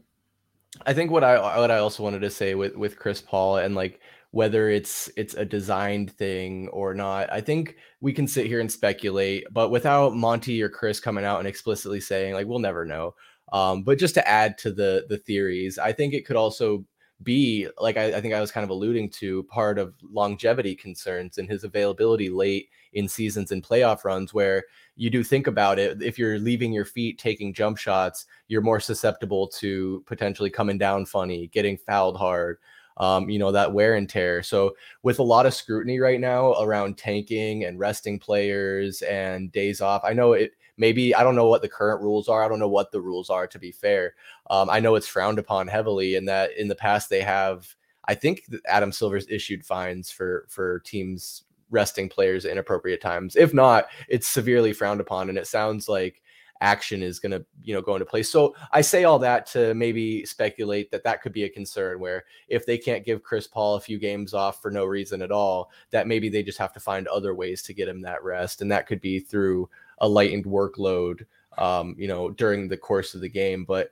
[0.85, 3.75] I think what I what I also wanted to say with with Chris Paul and
[3.75, 3.99] like
[4.35, 7.31] whether it's it's a designed thing or not.
[7.31, 11.39] I think we can sit here and speculate, but without Monty or Chris coming out
[11.39, 13.15] and explicitly saying like we'll never know.
[13.53, 16.83] Um, but just to add to the the theories, I think it could also
[17.23, 21.37] be like I, I, think I was kind of alluding to part of longevity concerns
[21.37, 24.65] and his availability late in seasons and playoff runs where
[24.97, 28.81] you do think about it if you're leaving your feet taking jump shots you're more
[28.81, 32.57] susceptible to potentially coming down funny getting fouled hard
[32.97, 36.53] um, you know that wear and tear so with a lot of scrutiny right now
[36.61, 41.47] around tanking and resting players and days off i know it maybe I don't know
[41.47, 42.43] what the current rules are.
[42.43, 44.13] I don't know what the rules are to be fair.
[44.49, 47.75] Um, I know it's frowned upon heavily, and that in the past they have.
[48.07, 53.35] I think Adam Silver's issued fines for for teams resting players at inappropriate times.
[53.35, 56.21] If not, it's severely frowned upon, and it sounds like
[56.61, 58.31] action is going to you know go into place.
[58.31, 62.23] So i say all that to maybe speculate that that could be a concern where
[62.47, 65.69] if they can't give chris paul a few games off for no reason at all
[65.91, 68.61] that maybe they just have to find other ways to get him that rest.
[68.61, 71.25] And that could be through a lightened workload,
[71.57, 73.65] um, you know, during the course of the game.
[73.65, 73.91] But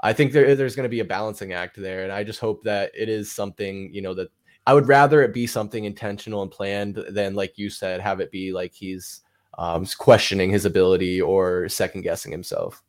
[0.00, 2.62] I think there, there's going to be a balancing act there, and I just hope
[2.64, 4.28] that it is something, you know, that
[4.66, 8.30] I would rather it be something intentional and planned than, like you said, have it
[8.30, 9.22] be like he's
[9.58, 12.82] um, questioning his ability or second guessing himself.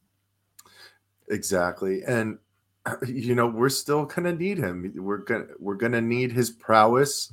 [1.30, 2.38] Exactly, and
[3.07, 4.91] you know we're still gonna need him.
[4.95, 7.32] We're gonna we're gonna need his prowess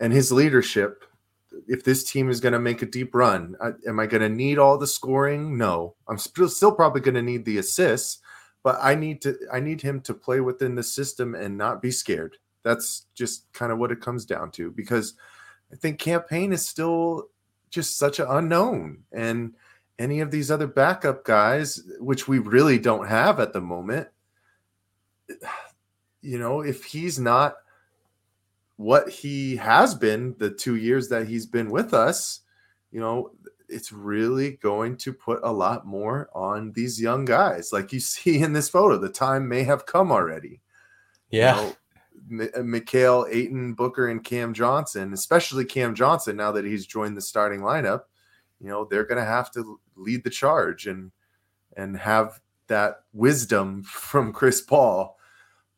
[0.00, 1.04] and his leadership
[1.68, 3.56] if this team is going to make a deep run.
[3.60, 5.56] I, am I going to need all the scoring?
[5.56, 5.94] No.
[6.08, 8.18] I'm still still probably going to need the assists,
[8.62, 11.90] but I need to I need him to play within the system and not be
[11.90, 12.36] scared.
[12.62, 15.14] That's just kind of what it comes down to because
[15.72, 17.28] I think Cam Payne is still
[17.70, 19.54] just such an unknown and
[19.98, 24.08] any of these other backup guys which we really don't have at the moment
[26.22, 27.54] you know if he's not
[28.80, 32.40] what he has been the two years that he's been with us,
[32.90, 33.30] you know,
[33.68, 37.74] it's really going to put a lot more on these young guys.
[37.74, 40.62] Like you see in this photo, the time may have come already.
[41.28, 41.60] Yeah.
[41.60, 41.76] You know,
[42.30, 47.22] M- Mikal, Ayton, Booker, and Cam Johnson, especially Cam Johnson, now that he's joined the
[47.22, 48.02] starting lineup,
[48.60, 51.10] you know, they're going to have to lead the charge and
[51.76, 55.16] and have that wisdom from Chris Paul.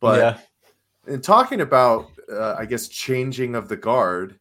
[0.00, 1.12] But yeah.
[1.12, 4.38] in talking about uh, I guess, changing of the guard.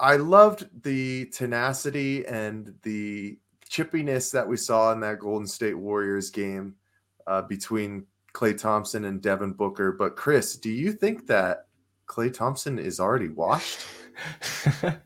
[0.00, 3.38] I loved the tenacity and the
[3.70, 6.74] chippiness that we saw in that Golden State Warriors game
[7.26, 9.92] uh, between Klay Thompson and Devin Booker.
[9.92, 11.68] But Chris, do you think that
[12.06, 13.80] Klay Thompson is already washed?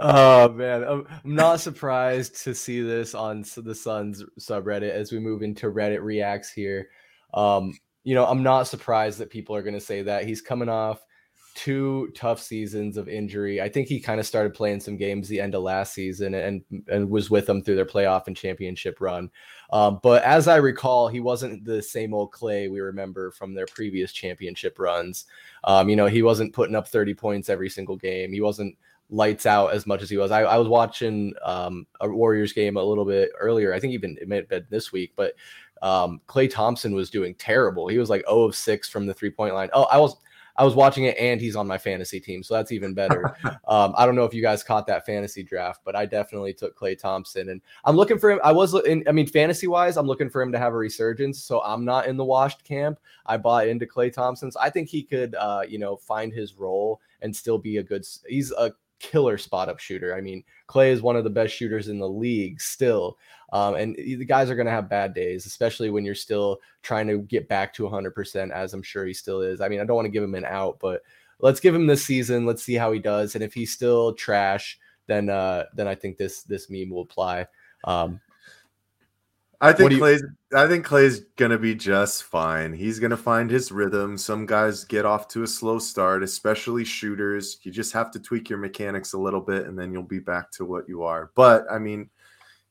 [0.00, 5.42] oh man, I'm not surprised to see this on the Suns subreddit as we move
[5.42, 6.88] into Reddit reacts here.
[7.34, 10.68] Um, you know, I'm not surprised that people are going to say that he's coming
[10.68, 11.04] off
[11.64, 13.60] two tough seasons of injury.
[13.60, 16.62] I think he kind of started playing some games the end of last season and
[16.88, 19.30] and was with them through their playoff and championship run.
[19.70, 23.66] Um, but as I recall, he wasn't the same old Klay we remember from their
[23.66, 25.26] previous championship runs.
[25.64, 28.32] Um, you know, he wasn't putting up 30 points every single game.
[28.32, 28.74] He wasn't
[29.10, 30.30] lights out as much as he was.
[30.30, 33.74] I, I was watching um, a Warriors game a little bit earlier.
[33.74, 35.34] I think even it may have this week, but
[35.82, 37.86] um, Klay Thompson was doing terrible.
[37.86, 39.68] He was like 0 of 6 from the three point line.
[39.74, 40.16] Oh, I was
[40.56, 43.36] I was watching it and he's on my fantasy team, so that's even better.
[43.68, 46.78] um, I don't know if you guys caught that fantasy draft, but I definitely took
[46.78, 48.40] Klay Thompson, and I'm looking for him.
[48.44, 51.42] I was, in, I mean, fantasy wise, I'm looking for him to have a resurgence.
[51.42, 52.98] So I'm not in the washed camp.
[53.26, 54.56] I bought into Klay Thompson's.
[54.56, 58.06] I think he could, uh, you know, find his role and still be a good.
[58.28, 60.14] He's a killer spot up shooter.
[60.14, 63.18] I mean, Klay is one of the best shooters in the league still.
[63.52, 67.08] Um, and the guys are going to have bad days, especially when you're still trying
[67.08, 69.60] to get back to 100%, as I'm sure he still is.
[69.60, 71.02] I mean, I don't want to give him an out, but
[71.40, 72.46] let's give him this season.
[72.46, 73.34] Let's see how he does.
[73.34, 77.46] And if he's still trash, then uh, then I think this this meme will apply.
[77.84, 78.20] Um,
[79.60, 80.24] I think Klay's.
[80.54, 82.72] I think Klay's gonna be just fine.
[82.72, 84.16] He's gonna find his rhythm.
[84.16, 87.58] Some guys get off to a slow start, especially shooters.
[87.62, 90.50] You just have to tweak your mechanics a little bit, and then you'll be back
[90.52, 91.30] to what you are.
[91.34, 92.08] But I mean,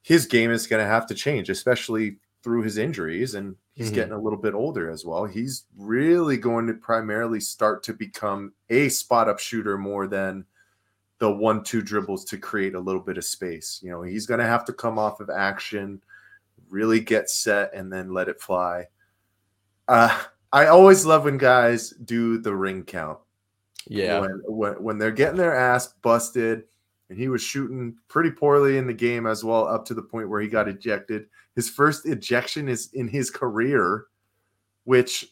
[0.02, 3.96] his game is gonna have to change, especially through his injuries, and he's mm-hmm.
[3.96, 5.26] getting a little bit older as well.
[5.26, 10.46] He's really going to primarily start to become a spot up shooter more than
[11.20, 13.80] the one-two dribbles to create a little bit of space.
[13.84, 16.02] You know, he's gonna have to come off of action
[16.70, 18.88] really get set and then let it fly.
[19.88, 20.18] Uh,
[20.52, 23.20] I always love when guys do the ring count.
[23.88, 24.20] Yeah.
[24.20, 26.64] When, when, when they're getting their ass busted,
[27.10, 30.30] and he was shooting pretty poorly in the game as well, up to the point
[30.30, 31.26] where he got ejected.
[31.56, 34.06] His first ejection is in his career,
[34.84, 35.26] which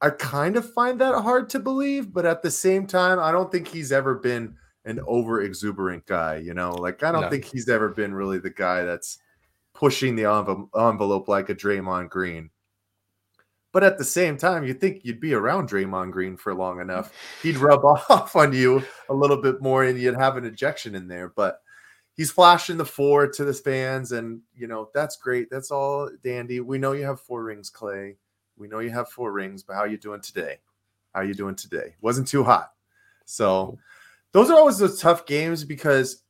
[0.00, 3.50] I kind of find that hard to believe, but at the same time, I don't
[3.50, 4.54] think he's ever been
[4.84, 6.36] an over exuberant guy.
[6.36, 7.30] You know, like I don't no.
[7.30, 9.18] think he's ever been really the guy that's
[9.78, 12.50] pushing the envelope like a Draymond Green.
[13.70, 17.12] But at the same time, you think you'd be around Draymond Green for long enough.
[17.44, 21.06] He'd rub off on you a little bit more and you'd have an ejection in
[21.06, 21.28] there.
[21.28, 21.60] But
[22.16, 25.48] he's flashing the four to the fans, and you know, that's great.
[25.48, 26.58] That's all dandy.
[26.58, 28.16] We know you have four rings, Klay.
[28.56, 30.58] We know you have four rings, but how you doing today?
[31.14, 31.94] How you doing today?
[32.00, 32.72] Wasn't too hot.
[33.26, 33.78] So
[34.32, 36.24] those are always those tough games because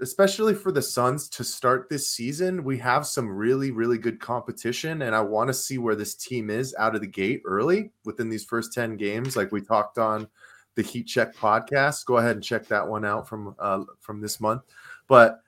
[0.00, 5.02] especially for the Suns to start this season, we have some really, really good competition.
[5.02, 8.28] And I want to see where this team is out of the gate early within
[8.28, 10.28] these first 10 games, like we talked on
[10.74, 12.04] the Heat Check podcast.
[12.06, 14.62] Go ahead and check that one out from uh, from this month.
[15.06, 15.40] But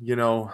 [0.00, 0.50] you know,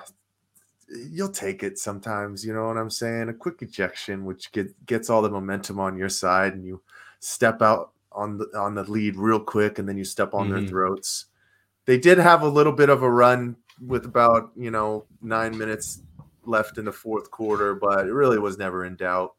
[0.88, 3.28] you'll take it sometimes, you know what I'm saying?
[3.28, 6.82] A quick ejection, which get, gets all the momentum on your side, and you
[7.20, 10.56] step out on the on the lead real quick, and then you step on mm-hmm.
[10.56, 11.26] their throats
[11.86, 16.02] they did have a little bit of a run with about you know nine minutes
[16.44, 19.34] left in the fourth quarter, but it really was never in doubt.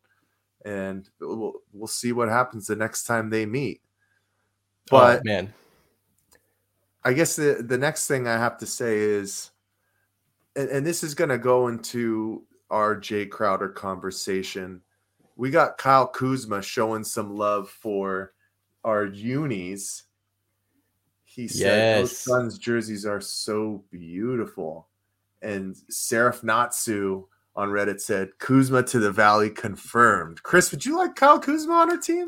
[0.65, 3.81] And we'll we'll see what happens the next time they meet.
[4.91, 5.53] Oh, but oh, man,
[7.03, 9.51] I guess the the next thing I have to say is,
[10.55, 14.81] and, and this is going to go into our Jae Crowder conversation.
[15.35, 18.33] We got Kyle Kuzma showing some love for
[18.83, 20.03] our unis
[21.34, 21.99] he said yes.
[21.99, 24.88] those Suns jerseys are so beautiful.
[25.41, 30.43] And Seraph Natsu on Reddit said Kuzma to the Valley confirmed.
[30.43, 32.27] Chris, would you like Kyle Kuzma on our team?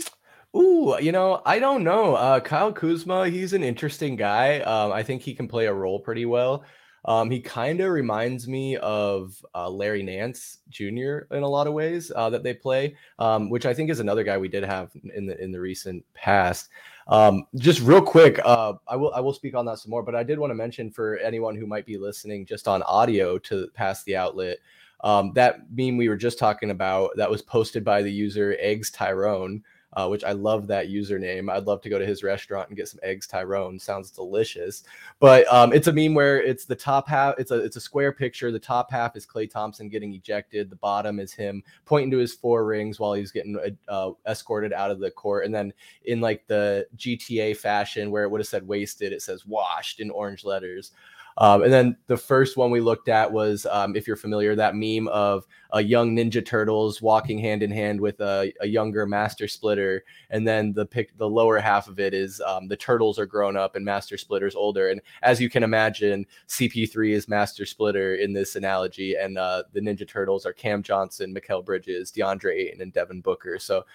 [0.56, 2.16] Ooh, you know, I don't know.
[2.16, 4.60] Uh, Kyle Kuzma, he's an interesting guy.
[4.62, 6.64] Um, I think he can play a role pretty well.
[7.06, 11.26] Um, he kind of reminds me of uh, Larry Nance Jr.
[11.32, 14.24] in a lot of ways uh, that they play, um, which I think is another
[14.24, 16.70] guy we did have in the in the recent past.
[17.08, 20.16] Um, just real quick, uh, I will I will speak on that some more, but
[20.16, 23.68] I did want to mention for anyone who might be listening just on audio to
[23.74, 24.60] pass the outlet.
[25.04, 28.90] Um, that meme we were just talking about that was posted by the user Eggs
[28.90, 29.62] Tyrone
[29.96, 31.52] uh, which I love that username.
[31.52, 33.80] I'd love to go to his restaurant and get some eggs Tyrone.
[33.80, 34.84] Sounds delicious.
[35.20, 37.36] But um, it's a meme where it's the top half.
[37.38, 38.52] It's a it's a square picture.
[38.52, 40.70] The top half is Klay Thompson getting ejected.
[40.70, 44.92] The bottom is him pointing to his four rings while he's getting uh, escorted out
[44.92, 45.46] of the court.
[45.46, 45.74] And then
[46.06, 50.10] in like the GTA fashion, where it would have said wasted, it says washed in
[50.10, 50.92] orange letters.
[51.38, 54.76] Um, and then the first one we looked at was, um, if you're familiar, that
[54.76, 59.48] meme of a young Ninja Turtles walking hand in hand with a, a younger Master
[59.48, 63.26] Splinter, and then the pic, the lower half of it is um, the turtles are
[63.26, 64.90] grown up and Master Splinter's older.
[64.90, 69.82] And as you can imagine, CP3 is Master Splinter in this analogy, and uh, the
[69.82, 73.58] Ninja Turtles are Cam Johnson, Mikal Bridges, DeAndre Ayton, and Devin Booker.
[73.58, 73.86] So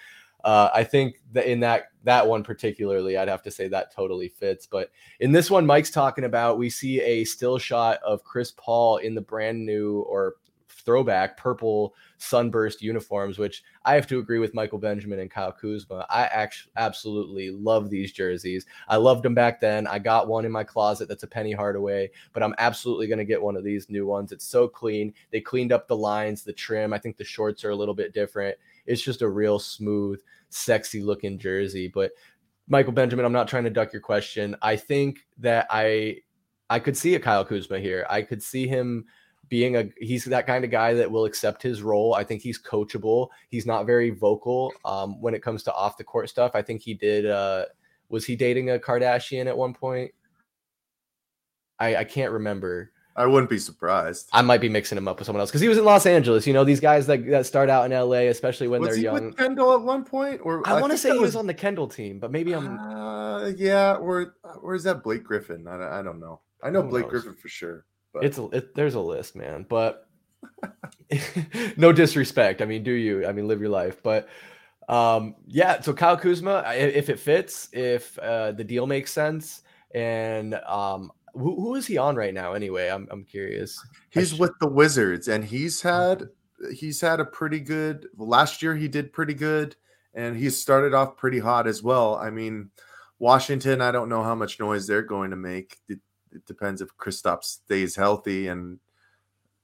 [0.43, 4.29] uh, I think that in that that one particularly, I'd have to say that totally
[4.29, 4.65] fits.
[4.65, 8.97] But in this one, Mike's talking about, we see a still shot of Chris Paul
[8.97, 10.35] in the brand new or
[10.69, 16.05] throwback purple sunburst uniforms, which I have to agree with Michael Benjamin and Kyle Kuzma.
[16.09, 18.65] I actually absolutely love these jerseys.
[18.87, 19.87] I loved them back then.
[19.87, 23.25] I got one in my closet that's a Penny Hardaway, but I'm absolutely going to
[23.25, 24.31] get one of these new ones.
[24.31, 25.13] It's so clean.
[25.31, 26.93] They cleaned up the lines, the trim.
[26.93, 28.57] I think the shorts are a little bit different.
[28.89, 30.19] It's just a real smooth,
[30.49, 31.87] sexy looking jersey.
[31.87, 32.11] But
[32.67, 34.55] Michael Benjamin, I'm not trying to duck your question.
[34.61, 36.17] I think that I
[36.69, 38.05] I could see a Kyle Kuzma here.
[38.09, 39.05] I could see him
[39.49, 42.13] being a he's that kind of guy that will accept his role.
[42.13, 43.29] I think he's coachable.
[43.49, 46.51] He's not very vocal um, when it comes to off the court stuff.
[46.53, 47.25] I think he did.
[47.25, 47.65] Uh,
[48.09, 50.11] was he dating a Kardashian at one point?
[51.79, 52.91] I, I can't remember.
[53.19, 54.29] I wouldn't be surprised.
[54.31, 56.47] I might be mixing him up with someone else because he was in Los Angeles.
[56.47, 59.03] You know, these guys that, that start out in LA, especially when was they're he
[59.03, 59.25] young.
[59.25, 61.89] With Kendall at one point, or I, want to say he was on the Kendall
[61.89, 62.79] team, but maybe I'm.
[62.79, 65.67] Uh, yeah, or or is that Blake Griffin?
[65.67, 66.39] I, I don't know.
[66.63, 67.11] I know Who Blake knows?
[67.23, 67.85] Griffin for sure.
[68.13, 69.65] But It's a, it, there's a list, man.
[69.67, 70.07] But
[71.77, 72.61] no disrespect.
[72.61, 73.27] I mean, do you?
[73.27, 74.01] I mean, live your life.
[74.01, 74.29] But
[74.87, 75.81] um, yeah.
[75.81, 79.63] So Kyle Kuzma, i- if it fits, if uh, the deal makes sense,
[79.93, 82.53] and um, who, who is he on right now?
[82.53, 83.79] Anyway, I'm I'm curious.
[84.09, 86.29] He's with the Wizards, and he's had
[86.73, 88.75] he's had a pretty good last year.
[88.75, 89.75] He did pretty good,
[90.13, 92.15] and he started off pretty hot as well.
[92.15, 92.71] I mean,
[93.19, 93.81] Washington.
[93.81, 95.77] I don't know how much noise they're going to make.
[95.87, 95.99] It,
[96.31, 98.79] it depends if Kristaps stays healthy and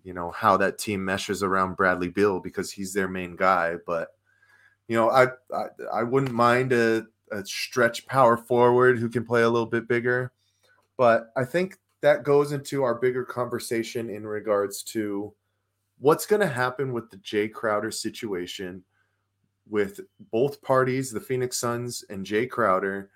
[0.04, 3.76] you know how that team meshes around Bradley Beal because he's their main guy.
[3.86, 4.10] But
[4.88, 9.42] you know, I I, I wouldn't mind a, a stretch power forward who can play
[9.42, 10.32] a little bit bigger.
[10.98, 15.34] But I think that goes into our bigger conversation in regards to
[16.00, 18.84] what's going to happen with the Jae Crowder situation
[19.68, 20.00] with
[20.32, 23.10] both parties, the Phoenix Suns and Jae Crowder,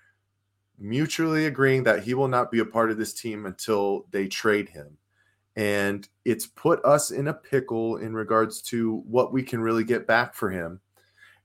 [0.78, 4.68] mutually agreeing that he will not be a part of this team until they trade
[4.68, 4.96] him.
[5.56, 10.06] And it's put us in a pickle in regards to what we can really get
[10.06, 10.80] back for him.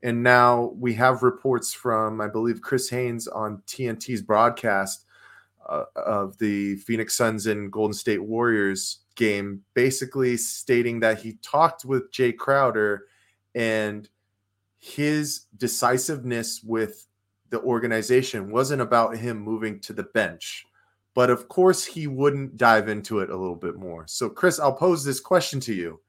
[0.04, 5.06] And now we have reports from, I believe, Chris Haynes on TNT's broadcast
[5.68, 11.86] uh, of the Phoenix Suns and Golden State Warriors game, basically stating that he talked
[11.86, 13.06] with Jae Crowder
[13.54, 14.10] and
[14.78, 17.08] his decisiveness with
[17.50, 20.66] the organization wasn't about him moving to the bench.
[21.14, 24.06] But of course, he wouldn't dive into it a little bit more.
[24.08, 26.02] So, Chris, I'll pose this question to you.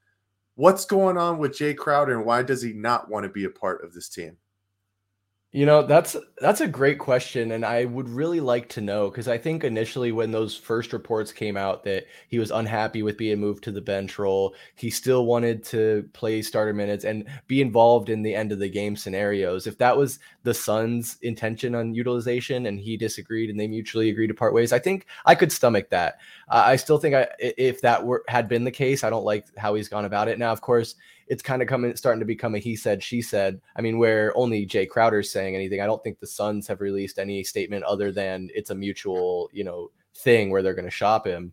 [0.56, 3.50] What's going on with Jae Crowder and why does he not want to be a
[3.50, 4.36] part of this team?
[5.56, 9.26] You know, that's that's a great question, and I would really like to know because
[9.26, 13.40] I think initially when those first reports came out that he was unhappy with being
[13.40, 18.10] moved to the bench role, he still wanted to play starter minutes and be involved
[18.10, 19.66] in the end of the game scenarios.
[19.66, 24.26] If that was the Suns' intention on utilization, and he disagreed, and they mutually agreed
[24.26, 26.18] to part ways, I think I could stomach that.
[26.50, 29.46] Uh, I still think i- if that were had been the case, I don't like
[29.56, 30.38] how he's gone about it.
[30.38, 30.96] Now, of course,
[31.26, 33.60] it's kind of coming starting to become a he said she said.
[33.76, 35.80] I mean where only jae crowder's saying anything.
[35.80, 39.64] I don't think the suns have released any statement other than it's a mutual you
[39.64, 41.52] know thing where they're going to shop him.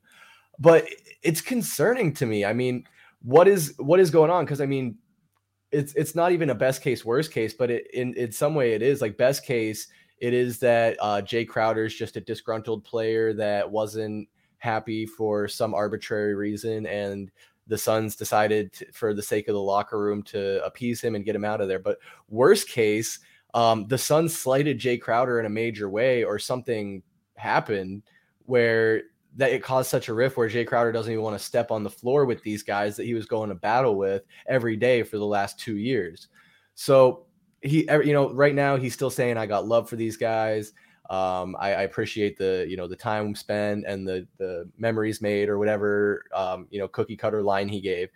[0.60, 0.88] But
[1.22, 2.46] it's concerning to me.
[2.46, 2.86] I mean
[3.22, 4.46] what is what is going on?
[4.46, 4.98] Because i mean
[5.72, 8.74] it's it's not even a best case worst case but it, in in some way
[8.74, 9.02] it is.
[9.02, 9.88] Like best case
[10.20, 14.28] it is that uh, jae crowder's just a disgruntled player that wasn't
[14.64, 17.30] happy for some arbitrary reason and
[17.68, 21.26] the Suns decided to, for the sake of the locker room to appease him and
[21.26, 21.80] get him out of there.
[21.80, 21.98] But
[22.30, 23.20] worst case,
[23.54, 27.04] um, the Suns slighted Jae Crowder in a major way, or something
[27.36, 28.04] happened
[28.46, 29.04] where
[29.36, 31.84] that it caused such a rift where Jae Crowder doesn't even want to step on
[31.84, 35.18] the floor with these guys that he was going to battle with every day for
[35.18, 36.28] the last two years.
[36.76, 37.26] So
[37.62, 40.74] he, you know, right now he's still saying, "I got love for these guys."
[41.10, 45.50] Um I, I appreciate the you know the time spent and the the memories made
[45.50, 48.10] or whatever um you know cookie cutter line he gave.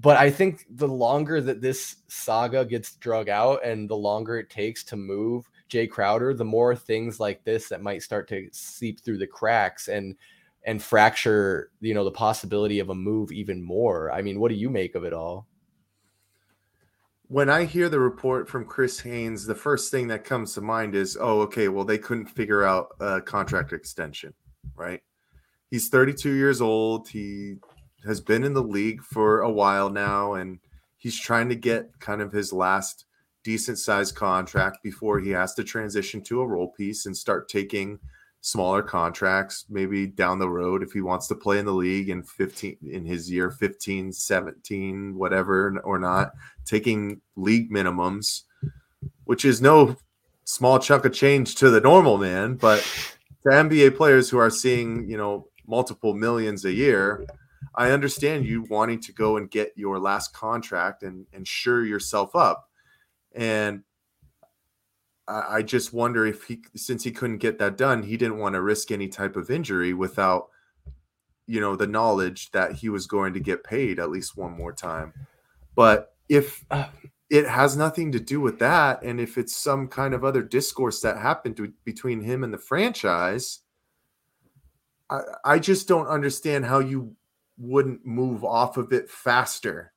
[0.00, 4.50] But i think the longer that this saga gets drug out and the longer it
[4.50, 9.00] takes to move jae crowder the more things like this that might start to seep
[9.00, 10.14] through the cracks and
[10.64, 14.12] and fracture you know the possibility of a move even more.
[14.12, 15.47] I mean what do you make of it all
[17.28, 20.94] when I hear the report from Chris Haynes, the first thing that comes to mind
[20.94, 24.32] is, oh, okay, well, they couldn't figure out a contract extension,
[24.74, 25.02] right?
[25.70, 27.06] He's 32 years old.
[27.08, 27.56] He
[28.06, 30.58] has been in the league for a while now, and
[30.96, 33.04] he's trying to get kind of his last
[33.44, 37.98] decent sized contract before he has to transition to a role piece and start taking
[38.40, 42.22] smaller contracts maybe down the road if he wants to play in the league in
[42.22, 46.32] 15 in his year 15 17 whatever or not
[46.64, 48.42] taking league minimums
[49.24, 49.96] which is no
[50.44, 52.78] small chunk of change to the normal man but
[53.42, 57.26] to nba players who are seeing you know multiple millions a year
[57.78, 62.34] I understand you wanting to go and get your last contract and and sure yourself
[62.34, 62.68] up.
[63.34, 63.84] And
[65.28, 68.54] I, I just wonder if he since he couldn't get that done, he didn't want
[68.54, 70.48] to risk any type of injury without
[71.46, 74.72] you know the knowledge that he was going to get paid at least one more
[74.72, 75.12] time.
[75.74, 76.64] But if
[77.30, 81.00] it has nothing to do with that, and if it's some kind of other discourse
[81.02, 83.60] that happened to, between him and the franchise,
[85.10, 87.14] I, I just don't understand how you
[87.58, 89.92] wouldn't move off of it faster.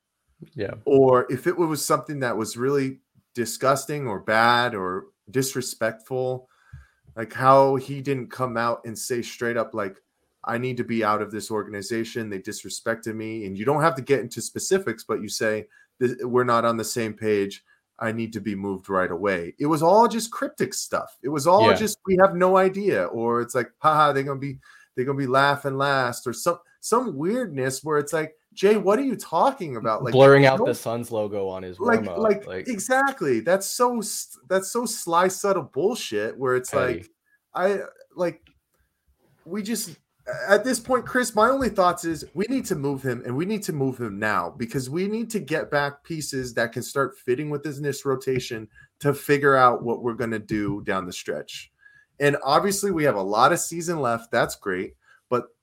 [0.56, 0.74] Yeah.
[0.86, 3.00] Or if it was something that was really
[3.34, 6.50] disgusting or bad or disrespectful,
[7.16, 9.98] like how he didn't come out and say straight up, like,
[10.44, 12.30] I need to be out of this organization.
[12.30, 13.46] They disrespected me.
[13.46, 15.68] And you don't have to get into specifics, but you say,
[16.24, 17.64] we're not on the same page.
[18.00, 19.54] I need to be moved right away.
[19.60, 21.16] It was all just cryptic stuff.
[21.22, 21.76] It was all Yeah.
[21.76, 24.58] just we have no idea, or it's like, haha, they're gonna be
[24.96, 29.04] they're gonna be laughing last, or some some weirdness where it's like, Jae, what are
[29.04, 30.04] you talking about?
[30.04, 33.40] Like blurring out the Suns logo on his like like, like exactly.
[33.40, 34.02] That's so
[34.50, 36.38] that's so sly, subtle bullshit.
[36.38, 37.10] Where it's like,
[37.56, 37.80] I
[38.16, 38.42] like
[39.46, 39.96] we just
[40.48, 43.46] at this point, Chris, my only thoughts is we need to move him and we
[43.46, 47.18] need to move him now because we need to get back pieces that can start
[47.18, 48.68] fitting within this rotation
[49.00, 51.72] to figure out what we're going to do down the stretch.
[52.20, 54.32] And obviously, we have a lot of season left.
[54.32, 54.94] That's great.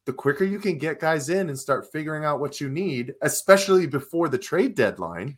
[0.08, 3.86] The quicker you can get guys in and start figuring out what you need, especially
[3.86, 5.36] before the trade deadline,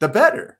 [0.00, 0.58] the better,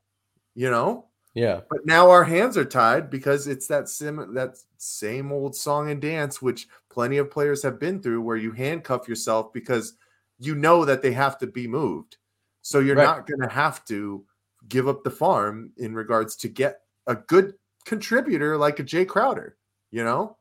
[0.54, 1.06] you know?
[1.34, 5.90] yeah, But now our hands are tied because it's that sim that same old song
[5.90, 9.94] and dance, which plenty of players have been through, where you handcuff yourself because
[10.38, 12.18] you know that they have to be moved.
[12.60, 13.02] So you're Right.
[13.02, 14.24] not going to have to
[14.68, 19.56] give up the farm in regards to get a good contributor like a Jae Crowder.
[19.90, 20.36] You know,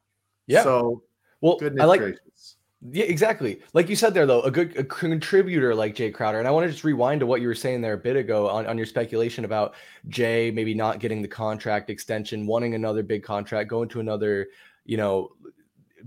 [0.45, 0.61] yeah.
[0.61, 1.01] So
[1.41, 2.55] well, goodness I like gracious.
[2.89, 3.61] Yeah, exactly.
[3.73, 6.39] Like you said there, though, a good a contributor like Jae Crowder.
[6.39, 8.49] And I want to just rewind to what you were saying there a bit ago
[8.49, 9.75] on, on your speculation about
[10.09, 14.47] Jae maybe not getting the contract extension, wanting another big contract, going to another,
[14.85, 15.29] you know,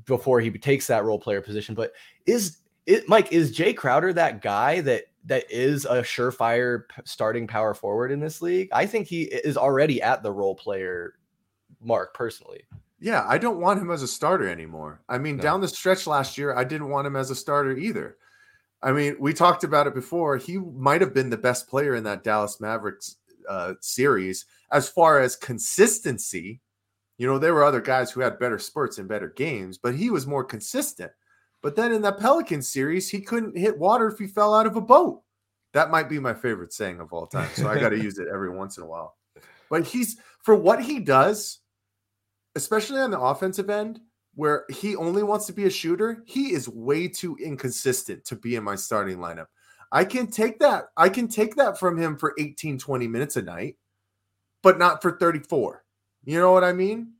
[0.04, 1.76] before he takes that role player position.
[1.76, 1.92] But
[2.26, 7.74] is it Mike, is Jae Crowder that guy that that is a surefire starting power
[7.74, 8.68] forward in this league?
[8.72, 11.14] I think he is already at the role player
[11.80, 12.62] mark personally.
[13.04, 15.02] Yeah, I don't want him as a starter anymore.
[15.10, 15.42] I mean, No.
[15.42, 18.16] down the stretch last year, I didn't want him as a starter either.
[18.82, 20.38] I mean, we talked about it before.
[20.38, 25.20] He might have been the best player in that Dallas Mavericks uh, series as far
[25.20, 26.62] as consistency.
[27.18, 30.08] You know, there were other guys who had better spurts and better games, but he
[30.08, 31.12] was more consistent.
[31.60, 34.76] But then in that Pelican series, he couldn't hit water if he fell out of
[34.76, 35.22] a boat.
[35.74, 37.50] That might be my favorite saying of all time.
[37.54, 39.16] So I got to use it every once in a while.
[39.68, 41.60] But he's for what he does,
[42.56, 44.00] especially on the offensive end,
[44.34, 48.56] where he only wants to be a shooter, he is way too inconsistent to be
[48.56, 49.46] in my starting lineup.
[49.92, 50.86] I can take that.
[50.96, 53.76] I can take that from him for 18, 20 minutes a night,
[54.62, 55.84] but not for 34.
[56.24, 57.12] You know what I mean?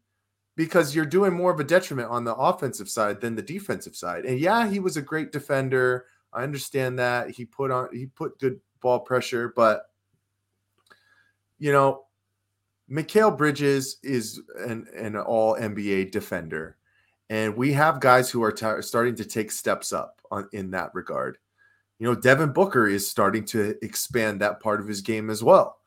[0.56, 4.24] Because you're doing more of a detriment on the offensive side than the defensive side.
[4.24, 6.06] And yeah, he was a great defender.
[6.32, 7.30] I understand that.
[7.30, 9.84] He put on he put good ball pressure, but
[11.58, 12.04] you know,
[12.90, 16.76] Mikal Bridges is an, an all NBA defender.
[17.30, 20.94] And we have guys who are t- starting to take steps up on, in that
[20.94, 21.38] regard.
[21.98, 25.78] You know, Devin Booker is starting to expand that part of his game as well.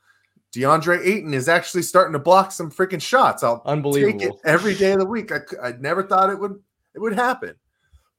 [0.56, 3.44] DeAndre Ayton is actually starting to block some freaking shots.
[3.44, 4.40] I'll take it Unbelievable.
[4.46, 5.32] every day of the week.
[5.32, 6.60] I, I never thought it would
[6.96, 7.56] it would happen.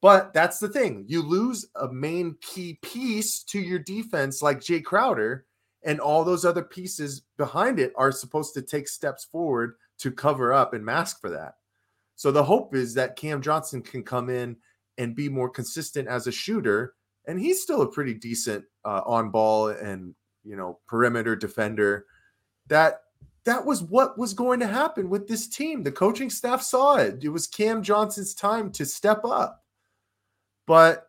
[0.01, 1.05] But that's the thing.
[1.09, 5.47] You lose a main key piece to your defense like Jae Crowder,
[5.85, 10.53] and all those other pieces behind it are supposed to take steps forward to cover
[10.53, 11.55] up and mask for that.
[12.17, 14.57] So the hope is that Cam Johnson can come in
[14.97, 16.95] and be more consistent as a shooter,
[17.27, 20.15] and he's still a pretty decent uh, on ball and
[20.45, 22.07] you know perimeter defender.
[22.67, 23.03] That
[23.45, 25.83] that was what was going to happen with this team.
[25.83, 27.23] The coaching staff saw it.
[27.23, 29.65] It was Cam Johnson's time to step up.
[30.67, 31.08] But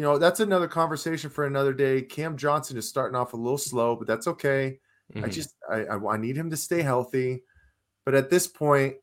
[0.00, 2.00] you know that's another conversation for another day.
[2.00, 4.80] Cam Johnson is starting off a little slow, but that's okay.
[5.14, 5.30] I Mhm.
[5.30, 7.42] just I, I I need him to stay healthy.
[8.06, 8.96] But at this point,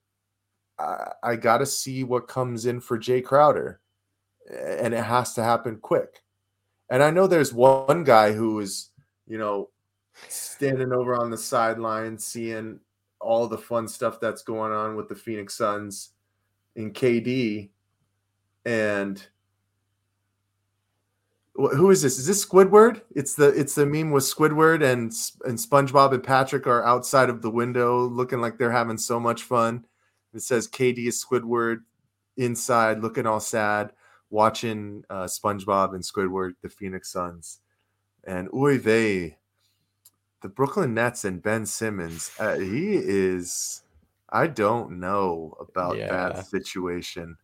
[0.80, 3.80] I, I got to see what comes in for Jae Crowder,
[4.49, 6.24] and it has to happen quick.
[6.90, 8.90] And I know there's one guy who is,
[9.28, 9.69] you know,
[10.30, 12.80] standing over on the sideline, seeing
[13.22, 16.14] all the fun stuff that's going on with the Phoenix Suns
[16.76, 17.69] in KD,
[18.65, 19.24] and
[21.57, 22.19] who is this?
[22.19, 23.01] Is this Squidward?
[23.15, 25.11] It's the it's the meme with Squidward and
[25.45, 29.43] and SpongeBob and Patrick are outside of the window looking like they're having so much
[29.43, 29.85] fun.
[30.34, 31.77] It says KD is Squidward
[32.38, 33.91] inside looking all sad.
[34.29, 37.59] watching uh, SpongeBob and Squidward, the Phoenix Suns,
[38.25, 39.38] and oy vey,
[40.41, 42.29] the Brooklyn Nets and Ben Simmons.
[42.38, 43.84] Uh, he is,
[44.29, 46.07] I don't know about Yeah.
[46.09, 47.38] that situation.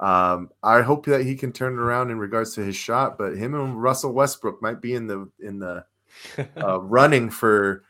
[0.00, 3.36] Um, I hope that he can turn it around in regards to his shot, but
[3.36, 5.84] him and Russell Westbrook might be in the in the
[6.62, 7.84] uh, running for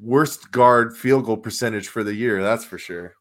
[0.00, 2.42] worst guard field goal percentage for the year.
[2.42, 3.14] That's for sure.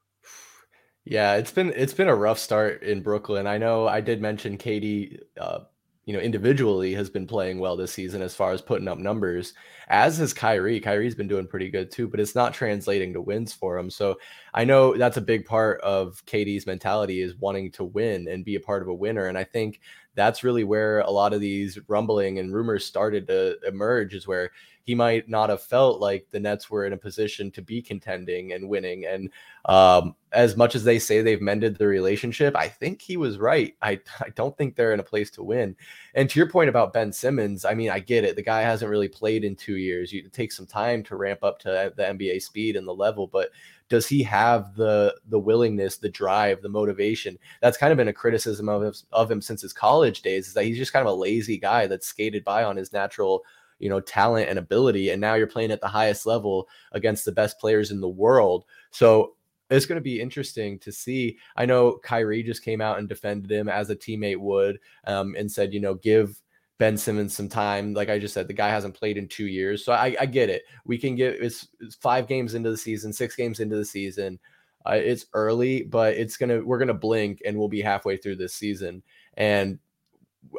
[1.06, 3.46] Yeah, it's been it's been a rough start in Brooklyn.
[3.46, 5.60] I know I did mention KD, uh,
[6.06, 9.54] you know, individually has been playing well this season as far as putting up numbers,
[9.88, 10.82] as has Kyrie.
[10.82, 13.90] Kyrie's been doing pretty good too, but it's not translating to wins for him.
[13.90, 14.18] So
[14.54, 18.56] I know that's a big part of KD's mentality is wanting to win and be
[18.56, 19.28] a part of a winner.
[19.28, 19.80] And I think
[20.16, 24.52] that's really where a lot of these rumbling and rumors started to emerge is where
[24.84, 28.52] he might not have felt like the Nets were in a position to be contending
[28.52, 29.06] and winning.
[29.06, 29.30] And
[29.66, 33.76] um, as much as they say they've mended the relationship, I think he was right.
[33.82, 35.76] I, I don't think they're in a place to win.
[36.16, 38.36] And to your point about Ben Simmons, I mean, I get it.
[38.36, 40.12] The guy hasn't really played in two years.
[40.12, 43.52] You take some time to ramp up to the NBA speed and the level, but
[43.90, 47.38] does he have the the willingness, the drive, the motivation?
[47.62, 50.48] That's kind of been a criticism of of him since his college days.
[50.48, 53.44] Is that he's just kind of a lazy guy that's skated by on his natural
[53.84, 57.32] you know talent and ability and now you're playing at the highest level against the
[57.34, 58.64] best players in the world.
[58.92, 59.36] So
[59.70, 61.38] it's going to be interesting to see.
[61.58, 65.52] I know kyrie just came out and defended him as a teammate would um, and
[65.52, 66.42] said you know give
[66.78, 67.94] ben simmons some time.
[67.94, 69.84] Like i just said the guy hasn't played in two years.
[69.84, 70.64] So i, I get it.
[70.86, 74.40] We can get it's, it's five games into the season six games into the season.
[74.86, 78.54] Uh, it's early but it's gonna we're gonna blink and we'll be halfway through this
[78.54, 79.04] season.
[79.36, 79.80] And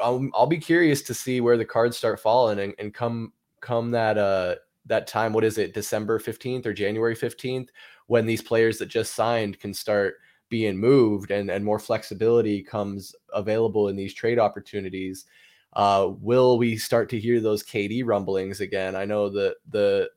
[0.03, 3.91] I'll, I'll be curious to see where the cards start falling and, and come come
[3.93, 4.57] that uh
[4.87, 7.69] that time what is it december 15th or january 15th
[8.09, 10.17] when these players that just signed can start
[10.49, 15.25] being moved and and more flexibility comes available in these trade opportunities.
[15.73, 18.95] Uh will we start to hear those kd rumblings again?
[18.95, 20.11] I know that the,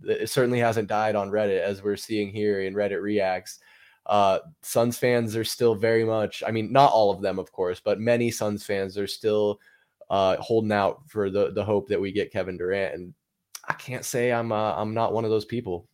[0.00, 3.58] the it certainly hasn't died on reddit as we're seeing here in reddit reacts
[4.06, 7.80] uh, Suns fans are still very much, I mean, not all of them, of course,
[7.80, 9.60] but many Suns fans are still
[10.10, 12.94] uh, holding out for the the hope that we get Kevin Durant.
[12.94, 13.14] And
[13.66, 15.88] I can't say I'm uh, I'm not one of those people.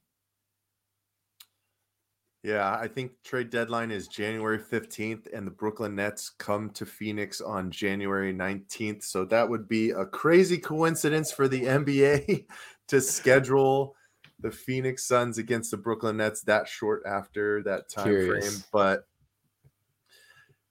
[2.43, 7.41] Yeah, I think trade deadline is January 15th, and the Brooklyn Nets come to Phoenix
[7.41, 9.03] on January 19th.
[9.03, 12.47] So that would be a crazy coincidence for the NBA
[12.89, 13.97] to schedule
[14.40, 18.48] the Phoenix Suns against the Brooklyn Nets that short after that time Curious.
[18.48, 18.65] frame.
[18.73, 19.06] But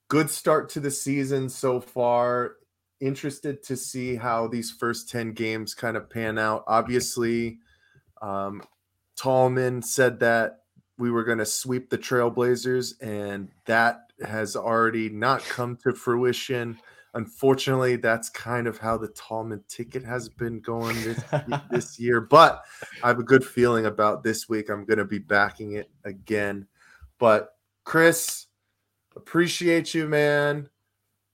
[0.08, 2.54] good start to the season so far.
[3.00, 6.64] Interested to see how these first 10 games kind of pan out.
[6.68, 7.60] Obviously,
[8.22, 8.62] um,
[9.16, 10.62] Tallman said that
[10.98, 16.80] we were going to sweep the Trailblazers, and that has already not come to fruition.
[17.18, 21.24] Unfortunately, that's kind of how the Tallman ticket has been going this,
[21.72, 22.22] this year.
[22.22, 22.64] But
[23.04, 24.70] I have a good feeling about this week.
[24.70, 26.68] I'm going to be backing it again.
[27.18, 28.46] But Chris,
[29.16, 30.70] appreciate you, man.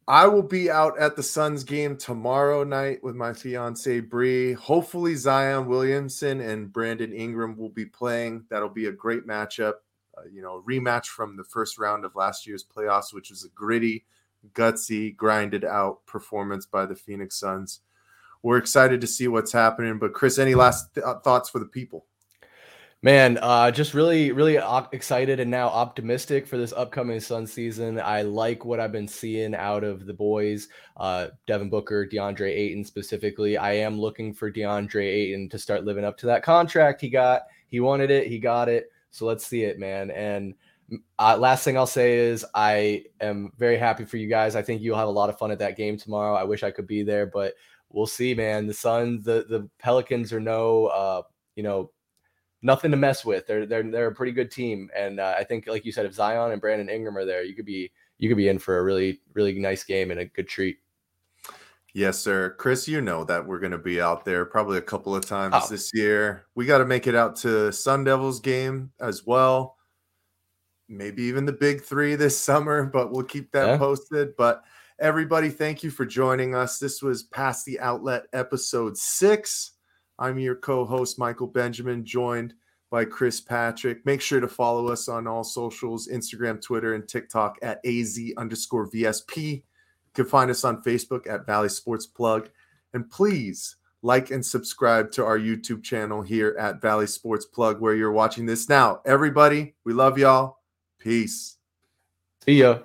[0.08, 4.54] I will be out at the Suns game tomorrow night with my fiance Bree.
[4.54, 8.46] Hopefully, Zion Williamson and Brandon Ingram will be playing.
[8.50, 9.74] That'll be a great matchup.
[10.18, 13.50] Uh, you know, rematch from the first round of last year's playoffs, which was a
[13.50, 14.06] gritty,
[14.54, 17.82] gutsy, grinded out performance by the Phoenix Suns.
[18.42, 20.00] We're excited to see what's happening.
[20.00, 22.06] But Chris, any last th- uh, thoughts for the people?
[23.02, 28.00] Man, uh, just really, really op- excited and now optimistic for this upcoming Sun season.
[28.00, 32.86] I like what I've been seeing out of the boys, uh, Devin Booker, DeAndre Ayton
[32.86, 33.58] specifically.
[33.58, 37.42] I am looking for DeAndre Ayton to start living up to that contract he got.
[37.68, 38.90] He wanted it, he got it.
[39.12, 40.10] So let's see it, man.
[40.10, 40.54] And
[41.20, 44.56] uh, last thing I'll say is I am very happy for you guys.
[44.56, 46.36] I think you'll have a lot of fun at that game tomorrow.
[46.36, 47.54] I wish I could be there, but
[47.90, 48.68] we'll see, man.
[48.68, 51.22] The Suns, the the Pelicans are no, uh,
[51.56, 51.92] you know,
[52.62, 53.48] nothing to mess with.
[53.48, 56.14] They're they're they're a pretty good team, and uh, I think, like you said, if
[56.14, 58.84] Zion and Brandon Ingram are there, you could be you could be in for a
[58.84, 60.78] really really nice game and a good treat.
[61.96, 62.56] Yes, sir.
[62.58, 65.54] Chris, you know that we're going to be out there probably a couple of times
[65.56, 65.68] Oh.
[65.70, 66.48] this year.
[66.56, 69.78] We got to make it out to Sun Devils game as well.
[70.98, 73.78] Maybe even the big three this summer, but we'll keep that Yeah.
[73.78, 74.36] posted.
[74.38, 74.64] But
[75.00, 76.80] everybody, thank you for joining us.
[76.80, 79.72] This was Pass the Outlet episode six.
[80.20, 82.54] I'm your co host, Michael Benjamin, joined
[82.92, 84.06] by Chris Patrick.
[84.06, 88.88] Make sure to follow us on all socials Instagram, Twitter, and TikTok at AZ underscore
[88.92, 89.38] VSP.
[89.56, 89.62] You
[90.14, 92.50] can find us on Facebook at Valley Sports Plug.
[92.94, 97.96] And please like and subscribe to our YouTube channel here at Valley Sports Plug, where
[97.96, 99.02] you're watching this now.
[99.06, 100.60] Everybody, we love y'all.
[101.04, 101.58] Peace.
[102.46, 102.80] See ya.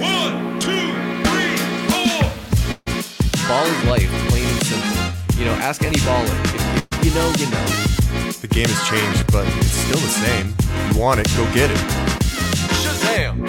[0.00, 0.88] One, two,
[1.28, 1.56] three,
[1.92, 2.24] four.
[3.46, 5.38] Ball is life, plain and simple.
[5.38, 6.32] You know, ask any baller.
[6.90, 7.66] If you know, you know.
[8.40, 10.54] The game has changed, but it's still the same.
[10.88, 11.76] You want it, go get it.
[12.80, 13.44] Shazam!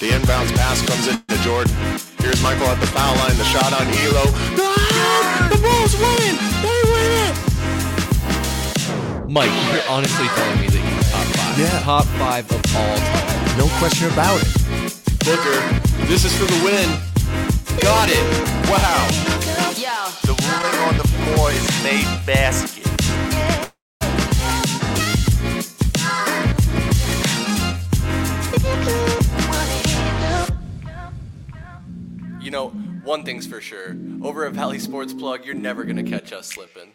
[0.00, 1.72] The inbounds pass comes into Jordan.
[2.18, 3.36] Here's Michael at the foul line.
[3.38, 4.26] The shot on Ehlo.
[4.58, 6.34] Ah, the Bulls win.
[6.60, 7.43] They win it.
[9.34, 11.58] Mike, you're honestly telling me that he's top five.
[11.58, 11.80] Yeah.
[11.80, 13.58] Top five of all time.
[13.58, 14.46] No question about it.
[15.24, 15.58] Booker,
[16.06, 16.88] this is for the win.
[17.80, 18.22] Got it.
[18.70, 19.08] Wow.
[20.22, 22.86] The ruling on the floor is made basket.
[32.40, 32.68] You know,
[33.02, 33.96] one thing's for sure.
[34.22, 36.92] Over at Valley Sports Plug, you're never gonna catch us slipping.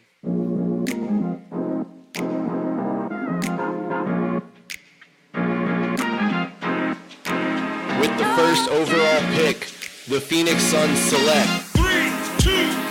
[8.00, 9.66] With the first overall pick,
[10.08, 11.50] the Phoenix Suns select.
[11.76, 12.08] Three,
[12.38, 12.89] two,